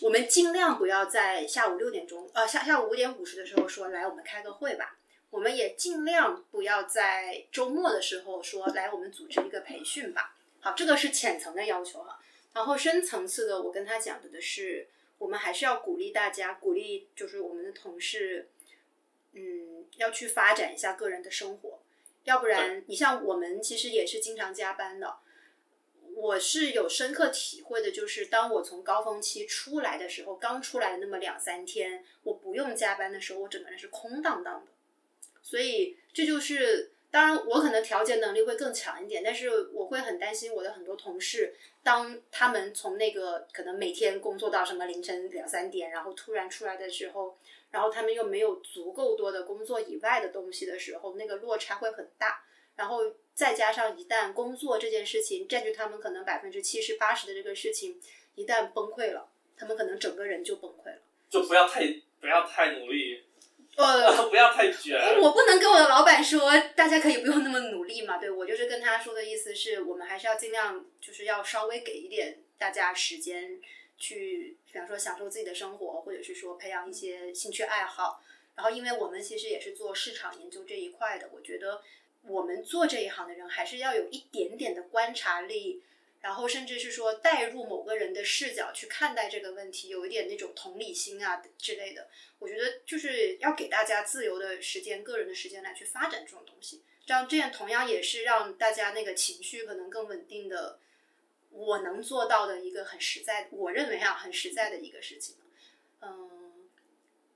[0.00, 4.96] 我们尽量不要在下午六点钟，呃下下午五点五十的时候说来我们开个会吧，
[5.28, 10.34] 我们也尽量不要在周末的时候说来我们组织一个培训吧。
[10.60, 12.18] 好，这个是浅层的要求哈。
[12.54, 18.48] 然后深层次的，我跟他讲的的是，我们还是要鼓励大家，鼓励就是我们的同事，
[19.34, 21.80] 嗯，要去发展一下个人的生活，
[22.24, 25.18] 要不然你像我们其实也是经常加班的。
[26.20, 34.72] 我是有深刻体会的，就是当我从高峰期出来的时候，刚出来的那么两三天，我不用加班的时候，我整个人是空荡荡的。
[35.42, 47.38] 所以这就是，当然我可能调节能力会更强一点，但是我会很担心我的很多同事，当他们从那个可能每天工作到什么凌晨两三点，然后突然出来的时候，
[47.70, 52.44] 然后他们又没有足够多的工作以外的东西的时候，那个落差会很大。
[52.76, 53.00] 然后
[53.34, 58.00] 再加上一旦工作这件事情占据他们可能百分之七十八十的这个事情，
[58.34, 60.98] 一旦崩溃了，他们可能整个人就崩溃了。
[61.30, 61.82] 就不要太
[62.20, 63.22] 不要太努力，
[63.76, 64.98] 呃， 不要太卷。
[65.20, 68.18] 我不能跟我的老板说，大家可以不用那么努力嘛。
[68.18, 73.60] 对我就是跟他说的意思是，我们还是要尽量，就是要稍微给一点大家时间
[73.96, 78.22] 去，比方说享受自己的生活，或者是说培养一些兴趣爱好。
[78.56, 81.80] 然后，因为我们其实也是做市场研究这一块的，我觉得
[82.22, 85.82] 我们做这一行的人还是要有一点点的观察力。
[86.22, 92.10] 然后甚至是说带入某个人的视角去看待这个问题，有一点那种同理心啊之类的。
[92.38, 100.78] 我觉得就是要给大家自由的时间、个人的时间来去发展这种东西，这样这样同样也是让大家那个情绪可能更稳定的。
[101.52, 105.36] 我能做到的一个很实在，我认为啊很实在的一个事情。
[106.02, 106.39] 嗯，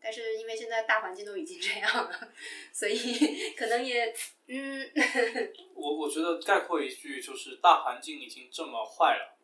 [0.04, 2.32] 但是因为现在大环境都已经这样了，
[2.70, 4.14] 所以可能也。
[4.46, 4.92] 嗯，
[5.74, 9.38] 我我觉得概括一句就是大环境已经这么坏了，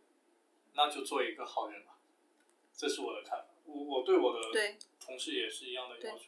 [0.75, 1.99] 那就做一个好人吧，
[2.77, 3.47] 这是我的看法。
[3.65, 4.41] 我我对我的
[5.03, 6.25] 同事也是一样的要求。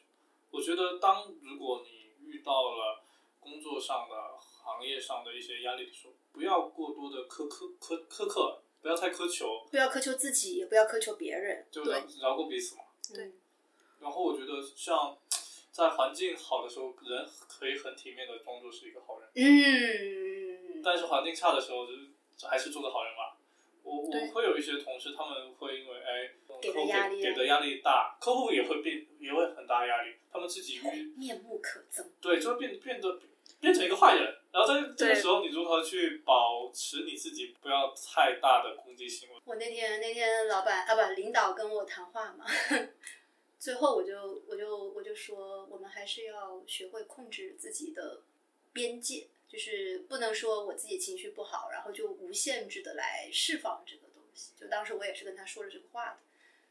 [0.50, 3.04] 我觉得当如果你遇到了
[3.38, 12.84] 工作上的、行业上的一些压力的时候，不要过多的苛苛苛苛刻，不要太苛求，不要苛求自己，也不要苛求别人，就饶饶过彼此嘛。
[13.12, 13.30] 对。
[14.02, 15.16] 然后我觉得像。
[15.72, 19.30] 在环境好的时候，人可以很体面的装作是一个好人。
[19.34, 20.82] 嗯。
[20.84, 21.86] 但是环境差的时候，
[22.36, 23.38] 就还是做个好人吧。
[23.82, 26.30] 我我会有一些同事，他们会因为哎，
[26.60, 30.14] 给的压力给的压力大，客户也会变，也会很大压力。
[30.30, 30.78] 他们自己
[31.16, 32.06] 面目可憎。
[32.20, 33.18] 对，就会变变得
[33.58, 34.24] 变成一个坏人。
[34.52, 39.36] 然后在这个时候，你如何去保持你自己不要太大的攻击行为？
[39.46, 42.44] 我那天那天老板啊不领导跟我谈话嘛。
[43.62, 48.22] 最后，我就我就我就说，我们还是要学会控制自己的
[48.72, 54.50] 边界，就是不能说我自己情绪不好，然后就无限制的来释放这个东西。
[54.58, 56.16] 就当时我也是跟他说了这个话的，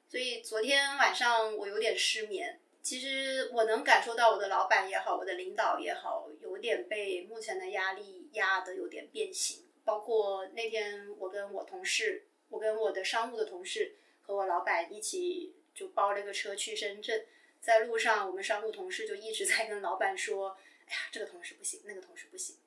[0.10, 2.60] 所以昨天晚上我有点失眠。
[2.82, 9.64] 其实我能感受到我的老板也好，我的领导也好，有点被目前的压力压得有点变形。
[9.86, 15.54] 包括那天我跟我同事，我跟我的商务的同事和我老板一起。
[15.74, 17.26] 就包了个车去深圳，
[17.60, 20.58] 在路上，我们商务同事就一直在跟老板说
[20.88, 22.58] ：“哎呀，这个同事不行，那个同事不行。”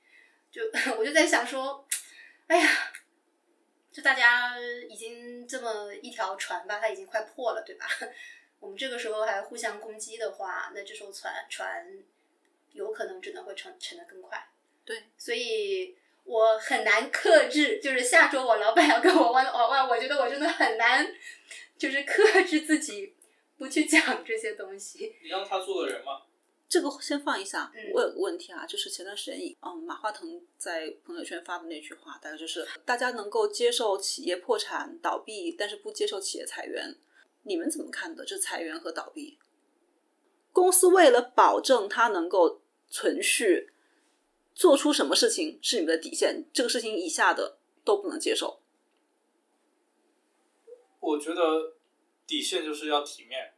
[0.51, 0.63] 就
[0.99, 1.87] 我就在想说
[2.47, 2.69] ：“哎呀，
[3.91, 7.87] 就大家已经这么一条船吧，它已经快破了，对吧？
[8.61, 11.87] 我们这个时候还互相攻击的话，那这艘船船
[12.73, 14.49] 有可能只能会沉沉得更快。
[14.85, 17.79] 对，所以我很难克制。
[17.83, 21.07] 就是下周我老板要跟我玩玩玩，我觉得我真的很难。”
[21.79, 23.15] 就是克制自己，
[23.59, 25.17] 不去讲这些东西。
[25.23, 26.23] 你让他做个人吗？
[26.69, 27.73] 这个先放一下。
[27.93, 36.97] 我有个问题啊，就是前段时间，嗯，马化腾在朋友圈发的那句话，大概就是大家能够接受企业破产倒闭，但是不接受企业裁员。
[37.43, 38.25] 你们怎么看的？
[38.25, 39.39] 这裁员和倒闭？
[40.51, 43.71] 公司为了保证它能够存续，
[44.55, 46.45] 做出什么事情是你们的底线？
[46.53, 48.61] 这个事情以下的都不能接受。
[51.05, 51.75] 我觉得
[52.27, 53.55] 底线就是要体面，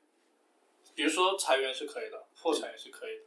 [0.96, 3.26] 比如说裁员是可以的，破产也是可以的，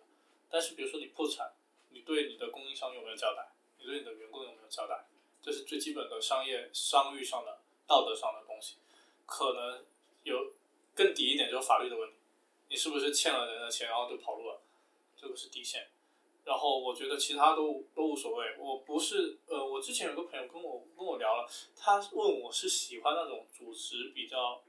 [0.50, 1.54] 但是比如说你破产，
[1.92, 3.50] 你对你的供应商有没有交代？
[3.78, 5.08] 你对你的员工有没有交代？
[5.42, 8.76] 这是最基本的商业商誉上的道德上的东西。
[9.26, 9.86] 可能
[10.24, 10.54] 有
[10.94, 12.18] 更底一点就是法律的问题，
[12.68, 14.62] 你是不是欠了人的钱然后就跑路了？
[15.16, 15.90] 这个是底线。
[16.44, 18.46] 然后我觉得其他都都无所谓。
[18.58, 24.62] 我不是呃，我之前有个朋友跟我跟我聊了，他问我是喜欢那种组织比较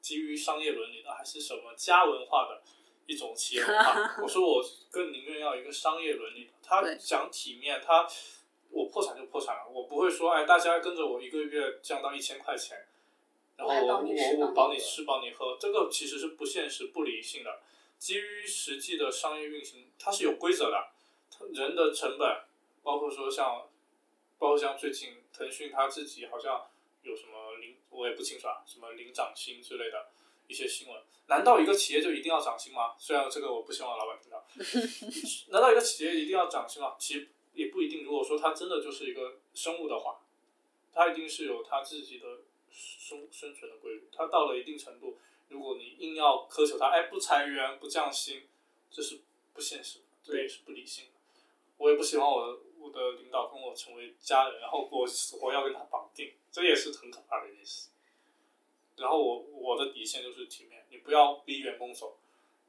[0.00, 2.62] 基于商业伦理的，还是什么家文化的
[3.06, 4.16] 一种企业文化。
[4.22, 6.50] 我说我更宁愿要一个商业伦理的。
[6.62, 8.06] 他讲体面，他
[8.70, 12.76] 我破产就破产了，我不会说哎，大家跟着我一个月降到一千块钱，
[13.56, 17.60] 然后我我我保你吃保你喝，这个其实是不现实不理性的。
[17.98, 20.93] 基于实际的商业运行，它是有规则的。
[21.52, 22.44] 人的成本，
[22.82, 23.68] 包括说像，
[24.38, 26.66] 包括像最近腾讯他自己好像
[27.02, 30.10] 有什么零，我也不清楚啊，什么零涨薪之类的
[30.46, 31.02] 一些新闻。
[31.26, 32.94] 难道一个企业就一定要涨薪吗？
[32.98, 34.44] 虽然这个我不希望老板听到。
[35.50, 36.94] 难道一个企业一定要涨薪吗？
[36.98, 38.04] 其实也不一定。
[38.04, 40.20] 如果说它真的就是一个生物的话，
[40.92, 42.26] 它一定是有它自己的
[42.70, 44.08] 生生存的规律。
[44.12, 45.18] 它到了一定程度，
[45.48, 48.46] 如果你硬要苛求它，哎，不裁员不降薪，
[48.90, 49.22] 这是
[49.54, 51.13] 不现实的，这也是不理性的。
[51.76, 57.90] 我也不希望我我的领导跟我成为家人，然后我死活要跟他绑定，这也是很可怕的一件事。
[58.96, 62.16] 然后我我的底线就是体面，你不要逼员工走，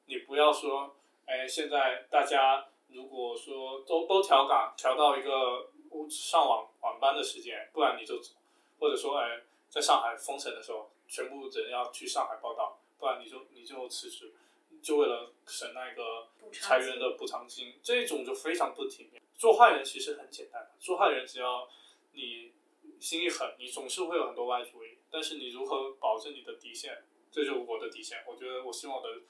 [0.07, 0.95] 你不要说，
[1.25, 5.69] 哎，现在大家如果说都都调岗，调到一个
[6.09, 8.33] 上晚晚班的时间，不然你就走，
[8.79, 14.33] 或者说，哎，在上海封城的时候，全部人要去上海报道，不然你就你就辞职，
[14.81, 16.27] 就为了省那个
[16.61, 19.21] 裁员的补偿金，这种就非常不体面。
[19.37, 21.69] 做坏人其实很简单，做坏人只要
[22.13, 22.53] 你
[22.99, 28.23] 心一狠，你总是会有很多歪主意，但是你如何保证你的底线，这就是我的底线。
[28.27, 29.21] 我觉得我希望我的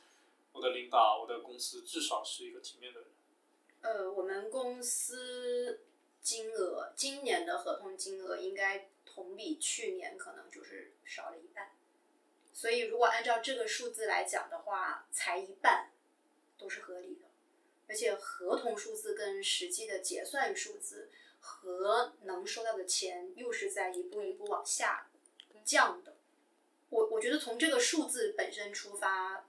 [0.53, 3.09] 我的领导、我的公司至少是一个体面的人。
[3.81, 5.85] 呃，我们公司
[6.21, 11.71] 金额今年的合同金额应该同比去年可能就是少了一半，
[12.53, 15.91] 所以如果按照这个数字来讲的话，才一半
[16.57, 17.27] 都是合理的，
[17.87, 25.07] 而且合同数字跟实际的结算数字和能收到的钱又是在一步一步往下
[25.63, 26.15] 降的。
[26.89, 29.45] 我我觉得从这个数字本身出发，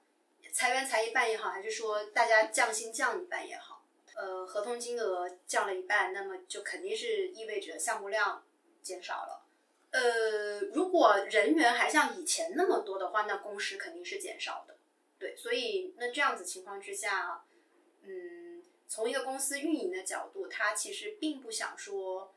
[0.52, 3.84] 裁员裁一半也好，还是说大家降薪降一半也好。
[4.14, 8.42] 呃，合同金额降了一半，那么就肯定是意味着项目量
[8.82, 9.46] 减少了。
[9.90, 14.75] 呃，如果人员还像以前那么多的话，那工时肯定是减少的。
[15.18, 17.44] 对，所以那这样子情况之下，
[18.02, 22.34] 嗯，从一个公司运营的角度，他其实并不想说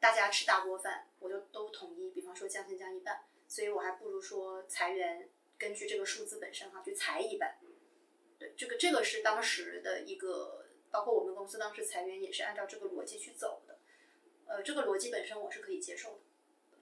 [0.00, 7.56] 大家吃大锅饭，我就都统一，比方说降薪降一半，所以我还不如说裁员，根据这个数字本身哈去裁一半。
[8.38, 10.60] 对，这个这个是当时的一个。
[10.94, 13.76] 包括我们公司当时裁员也是按照这个逻辑去走的，
[14.46, 16.20] 呃，这个逻辑本身我是可以接受的。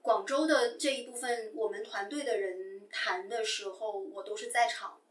[0.03, 5.01] 广州的这一部分，我们团队的人谈的时候，我都是在场，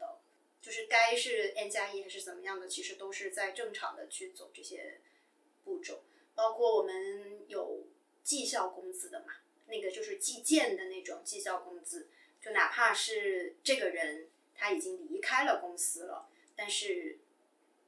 [0.63, 5.01] 就是该是 N 加一还是怎么样的，其实都是在正常的去走这些
[5.63, 6.01] 步骤。
[6.33, 7.83] 包括我们有
[8.23, 9.35] 绩效工资的嘛，
[9.67, 12.07] 那个就是计件的那种绩效工资，
[12.41, 17.19] 就哪怕是这个人他已经离开了公司了，但是。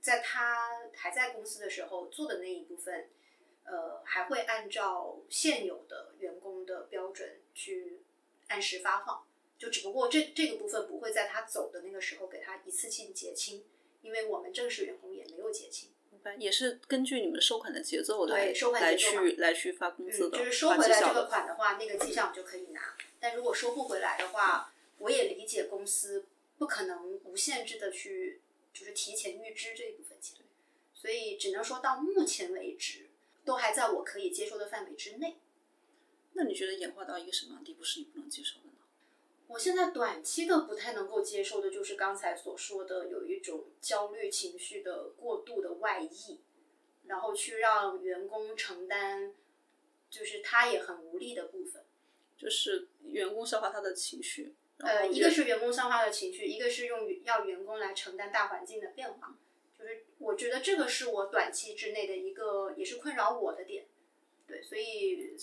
[0.01, 3.09] 在他还在公司的时候做的那一部分，
[3.63, 8.01] 呃，还会按照现有的员工的标准去
[8.49, 9.26] 按时发放，
[9.58, 13.64] 就只不过这这个部分不会在他走的那个时候给他一次性结清，
[14.01, 15.89] 因为我们正式员工也没有结清，
[16.38, 21.26] 也是根据你们收款的节奏来对收款来节奏嘛去来去发工资嗯，的，就是收回来这个。
[21.26, 22.95] 款的话，那个绩效就可以拿。
[23.20, 26.26] 但如果收不回来的话，我也理解公司
[26.58, 28.41] 不可能无限制的去
[28.74, 30.39] 就是提前预支这一部分钱，
[30.93, 33.08] 所以只能说到目前为止
[33.45, 35.38] 都还在我可以接受的范围之内。
[36.34, 38.58] 那你觉得演化到一个什么样的地步是你不能接受？
[39.47, 46.41] 我现在短期的不太能够接受的就是刚才所说的有一种焦虑情绪的过度的外溢，
[47.05, 49.33] 然后去让员工承担，
[50.09, 51.83] 就是他也很无力的部分。
[52.37, 59.37] 就是员工消化他的情绪，呃，一个是员工消化的情绪，一个是用要员工来承担大环境的变化，
[59.79, 63.85] 就是我觉得这个是我短期之内的一个也是困扰我的点。
[64.45, 65.33] 对，所以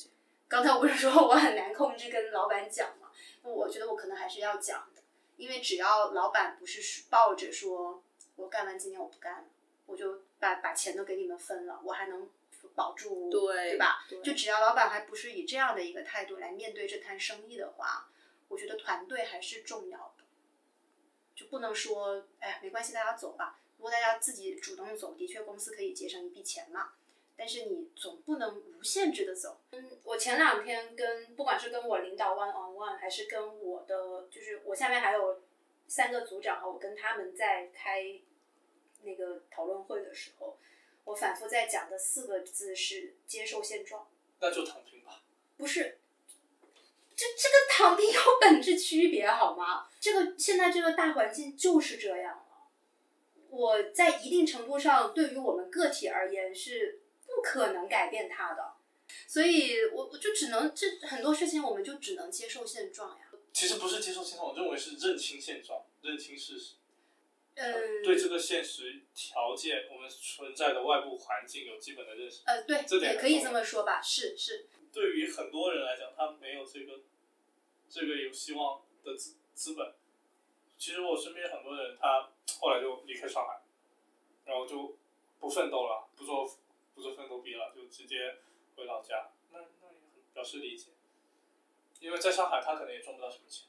[0.46, 2.94] 刚才我不是说我很难控制跟老板讲
[3.42, 5.02] 我觉得我可能还是要讲的，
[5.36, 8.02] 因为只要老板不是抱着说
[8.36, 9.44] 我干完今年我不干了，
[9.86, 12.28] 我就把把钱都给你们分了，我还能
[12.74, 14.06] 保住，对对吧？
[14.08, 18.08] 对就只要老板还不是以这样的一个态度来面对这摊生意的话，
[18.48, 20.24] 我觉得团队还是重要的，
[21.34, 23.58] 就不能说哎呀没关系，大家走吧。
[23.76, 26.92] 如果大家自己主动走，的确公司可以节省一笔钱嘛。
[27.36, 29.60] 但是你总不能无限制的走。
[29.72, 35.42] 嗯，我前两天跟不管是跟我领导 one on one，还是跟我的就是我下面还有
[35.88, 38.20] 三个组长哈，我跟他们在开
[39.02, 40.56] 那个讨论会的时候，
[41.04, 44.08] 我反复在讲的四个字是接受现状。
[44.40, 45.22] 那就躺平吧。
[45.56, 45.98] 不是，
[47.14, 49.88] 这这个躺平有本质区别好吗？
[50.00, 52.46] 这个现在这个大环境就是这样了。
[53.48, 57.01] 我在一定程度上，对于我们个体而言是
[57.34, 58.74] 不可能改变它的，
[59.26, 63.26] 所以我我就只能这很多事情我们就只能接受现状呀。
[63.52, 66.74] 其实不是接受现状，我认为是认清现状，认清事实。
[67.54, 72.40] 嗯，对这个现实条件，我们存在的外部环境有基本的认识。
[72.46, 77.00] 呃，对，这点也可以这么说吧，是是，对于很多人来讲，他没有这个
[77.90, 79.94] 这个有希望的资资本。
[80.78, 83.60] 其实我身边很多人，他后来就离开上海，
[84.46, 84.96] 然后就
[85.38, 86.50] 不奋斗了，不做
[86.94, 88.36] 不做奋斗逼了，就直接
[88.76, 89.30] 回老家。
[89.50, 90.90] 那那也很表示理解，
[92.00, 93.66] 因为在上海他可能也赚不到什么钱，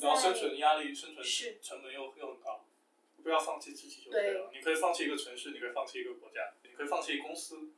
[0.00, 1.24] 然后生存压力、生存
[1.62, 2.64] 成本又又很高。
[3.22, 4.50] 不要放弃自己就可以了。
[4.52, 7.70] 你可以放弃一个城市，你可以放弃一个国家，你可以放弃公司，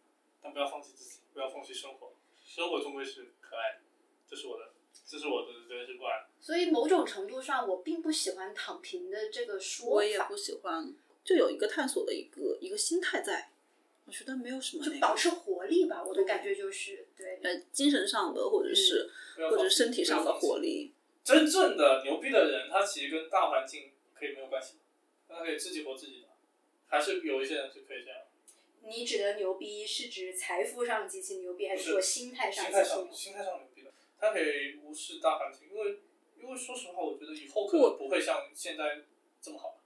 [0.42, 2.12] 但不要放弃自己，不要放弃生活。
[2.44, 3.80] 生活终归是可爱的，
[4.28, 4.72] 这是我的，
[5.06, 6.26] 这是我的人生观。
[6.38, 9.94] 所以某种程度上，我并不喜欢“躺平”的这个说法。
[9.94, 10.94] 我也不喜欢，
[11.24, 13.50] 就有一个探索的一个一个心态在，
[14.08, 17.38] 我觉得没有什么那个就保持活力吧，我的感觉就是对。
[17.42, 20.94] 呃精神上的或者是、或者不要放弃身体上的活力。
[21.22, 24.76] 真正的牛逼的人，他其实跟大环境可以没有关系。
[25.28, 26.28] 他可以自己活自己的，
[26.86, 28.18] 还是有一些人是可以这样。
[28.82, 32.82] 你指的牛逼是指财富上极其牛逼，还是说心态上心态？
[32.82, 35.98] 上心态上牛逼的，他可以无视大环境，因为
[36.40, 39.02] 因为说实话，我觉得以后可能不会像现在
[39.42, 39.77] 这么好。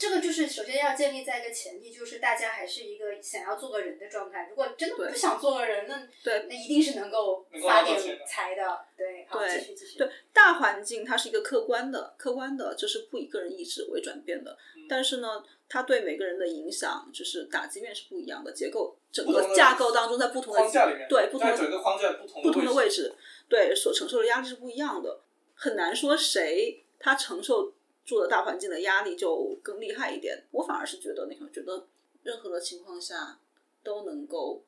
[0.00, 4.46] 这个就是首先要建立在一个前提，就是大家还是一个想要做个人的状态。
[4.48, 8.80] 如果真的不想做个人，那对那一定是能够发点财的。
[8.96, 9.98] 对，好，对继续继续。
[9.98, 14.56] 对大环境它是一个客观的，客观的，就是不以个人意志为转变的。
[14.74, 23.14] 嗯但是呢，它对每个人的影响就是打击面是不一样的，结构整个架构当中，在不同的框架里面，对不同的整个框架不同不同的位位置，
[23.50, 25.20] 对所承受的压力是不一样的，
[25.54, 27.74] 很难说谁他承受
[28.10, 30.42] 住的大环境的压力就更厉害一点。
[30.50, 31.86] 我反而是觉得那个，觉得
[32.24, 33.38] 任何的情况下
[33.84, 34.64] 都能够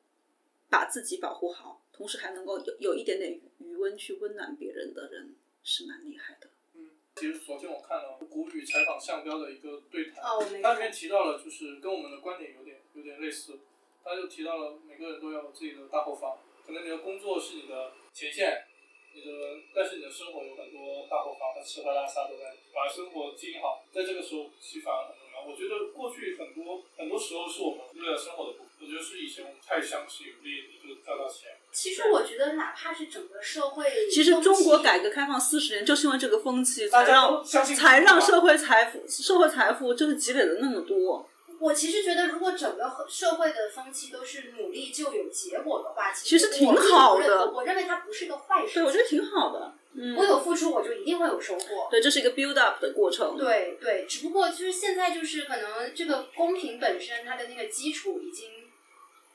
[0.69, 6.47] 把自己保护好，同时还能够有有一点点余余温去温暖别人的人，是蛮厉害的。
[6.75, 13.59] 嗯，其实昨天我看了谷雨采访项标的一个对谈，哦，我没看它里面提到了，就是跟我们的观点有点有点类似。
[14.05, 18.65] 他就提到了每个人都要有自己的大后方，可能你的工作是你的前线，
[19.13, 19.31] 你的
[19.73, 25.45] 但是你的生活有很多大后方，他吃喝拉撒都在，把生活经营好，在这个时候其实反而很重要。
[25.45, 31.51] 我觉得过去很多很多时候是我们为了生活的部分，我觉得是以前我们太相信努力你就赚到钱。
[31.71, 41.27] 其实我觉得，哪怕是整个社会，其实中国改革开放四十年，就是因为这个风气，大家才让才让社会财富社会财富就是积累了那么多。
[41.59, 48.75] 我其实觉得，如果整个社会的风气都是努力就有结果的话，其实挺好的我我认为它不是个坏事。
[48.75, 49.73] 对，我觉得挺好的。
[49.95, 51.87] 嗯我，有付出，我就一定会有收获。
[51.91, 53.37] 对，这是一个 build up 的过程。
[53.37, 58.49] 对对，只不过就是现在就是可能这个公平本身它的那个基础已经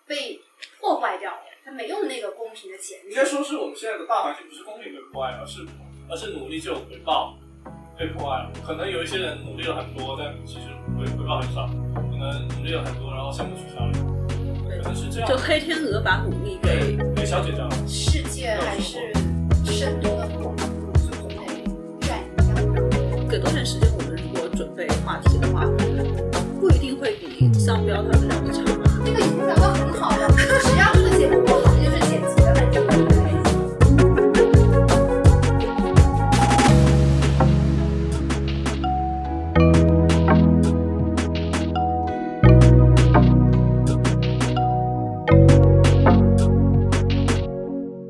[0.07, 0.41] 被
[0.81, 3.11] 破坏掉了，它没有那个公平的前提。
[3.11, 5.65] 应该说是我们现在的大环境不是公平被破坏，而是
[6.11, 7.37] 而是努力就有回报
[7.99, 8.53] 被破坏了。
[8.67, 10.61] 可能有一些人努力了很多，但其实
[10.99, 13.93] 回回报很少；可能努力了很多，然后项目取消了，
[14.83, 15.37] 可能是这样就。
[15.37, 18.99] 黑天鹅把努力给给消解掉了，世界还是
[19.65, 20.18] 深度，
[23.41, 25.65] 多长时间，我们如果准备话题的话，
[26.61, 28.63] 不一定会比商标他们两个差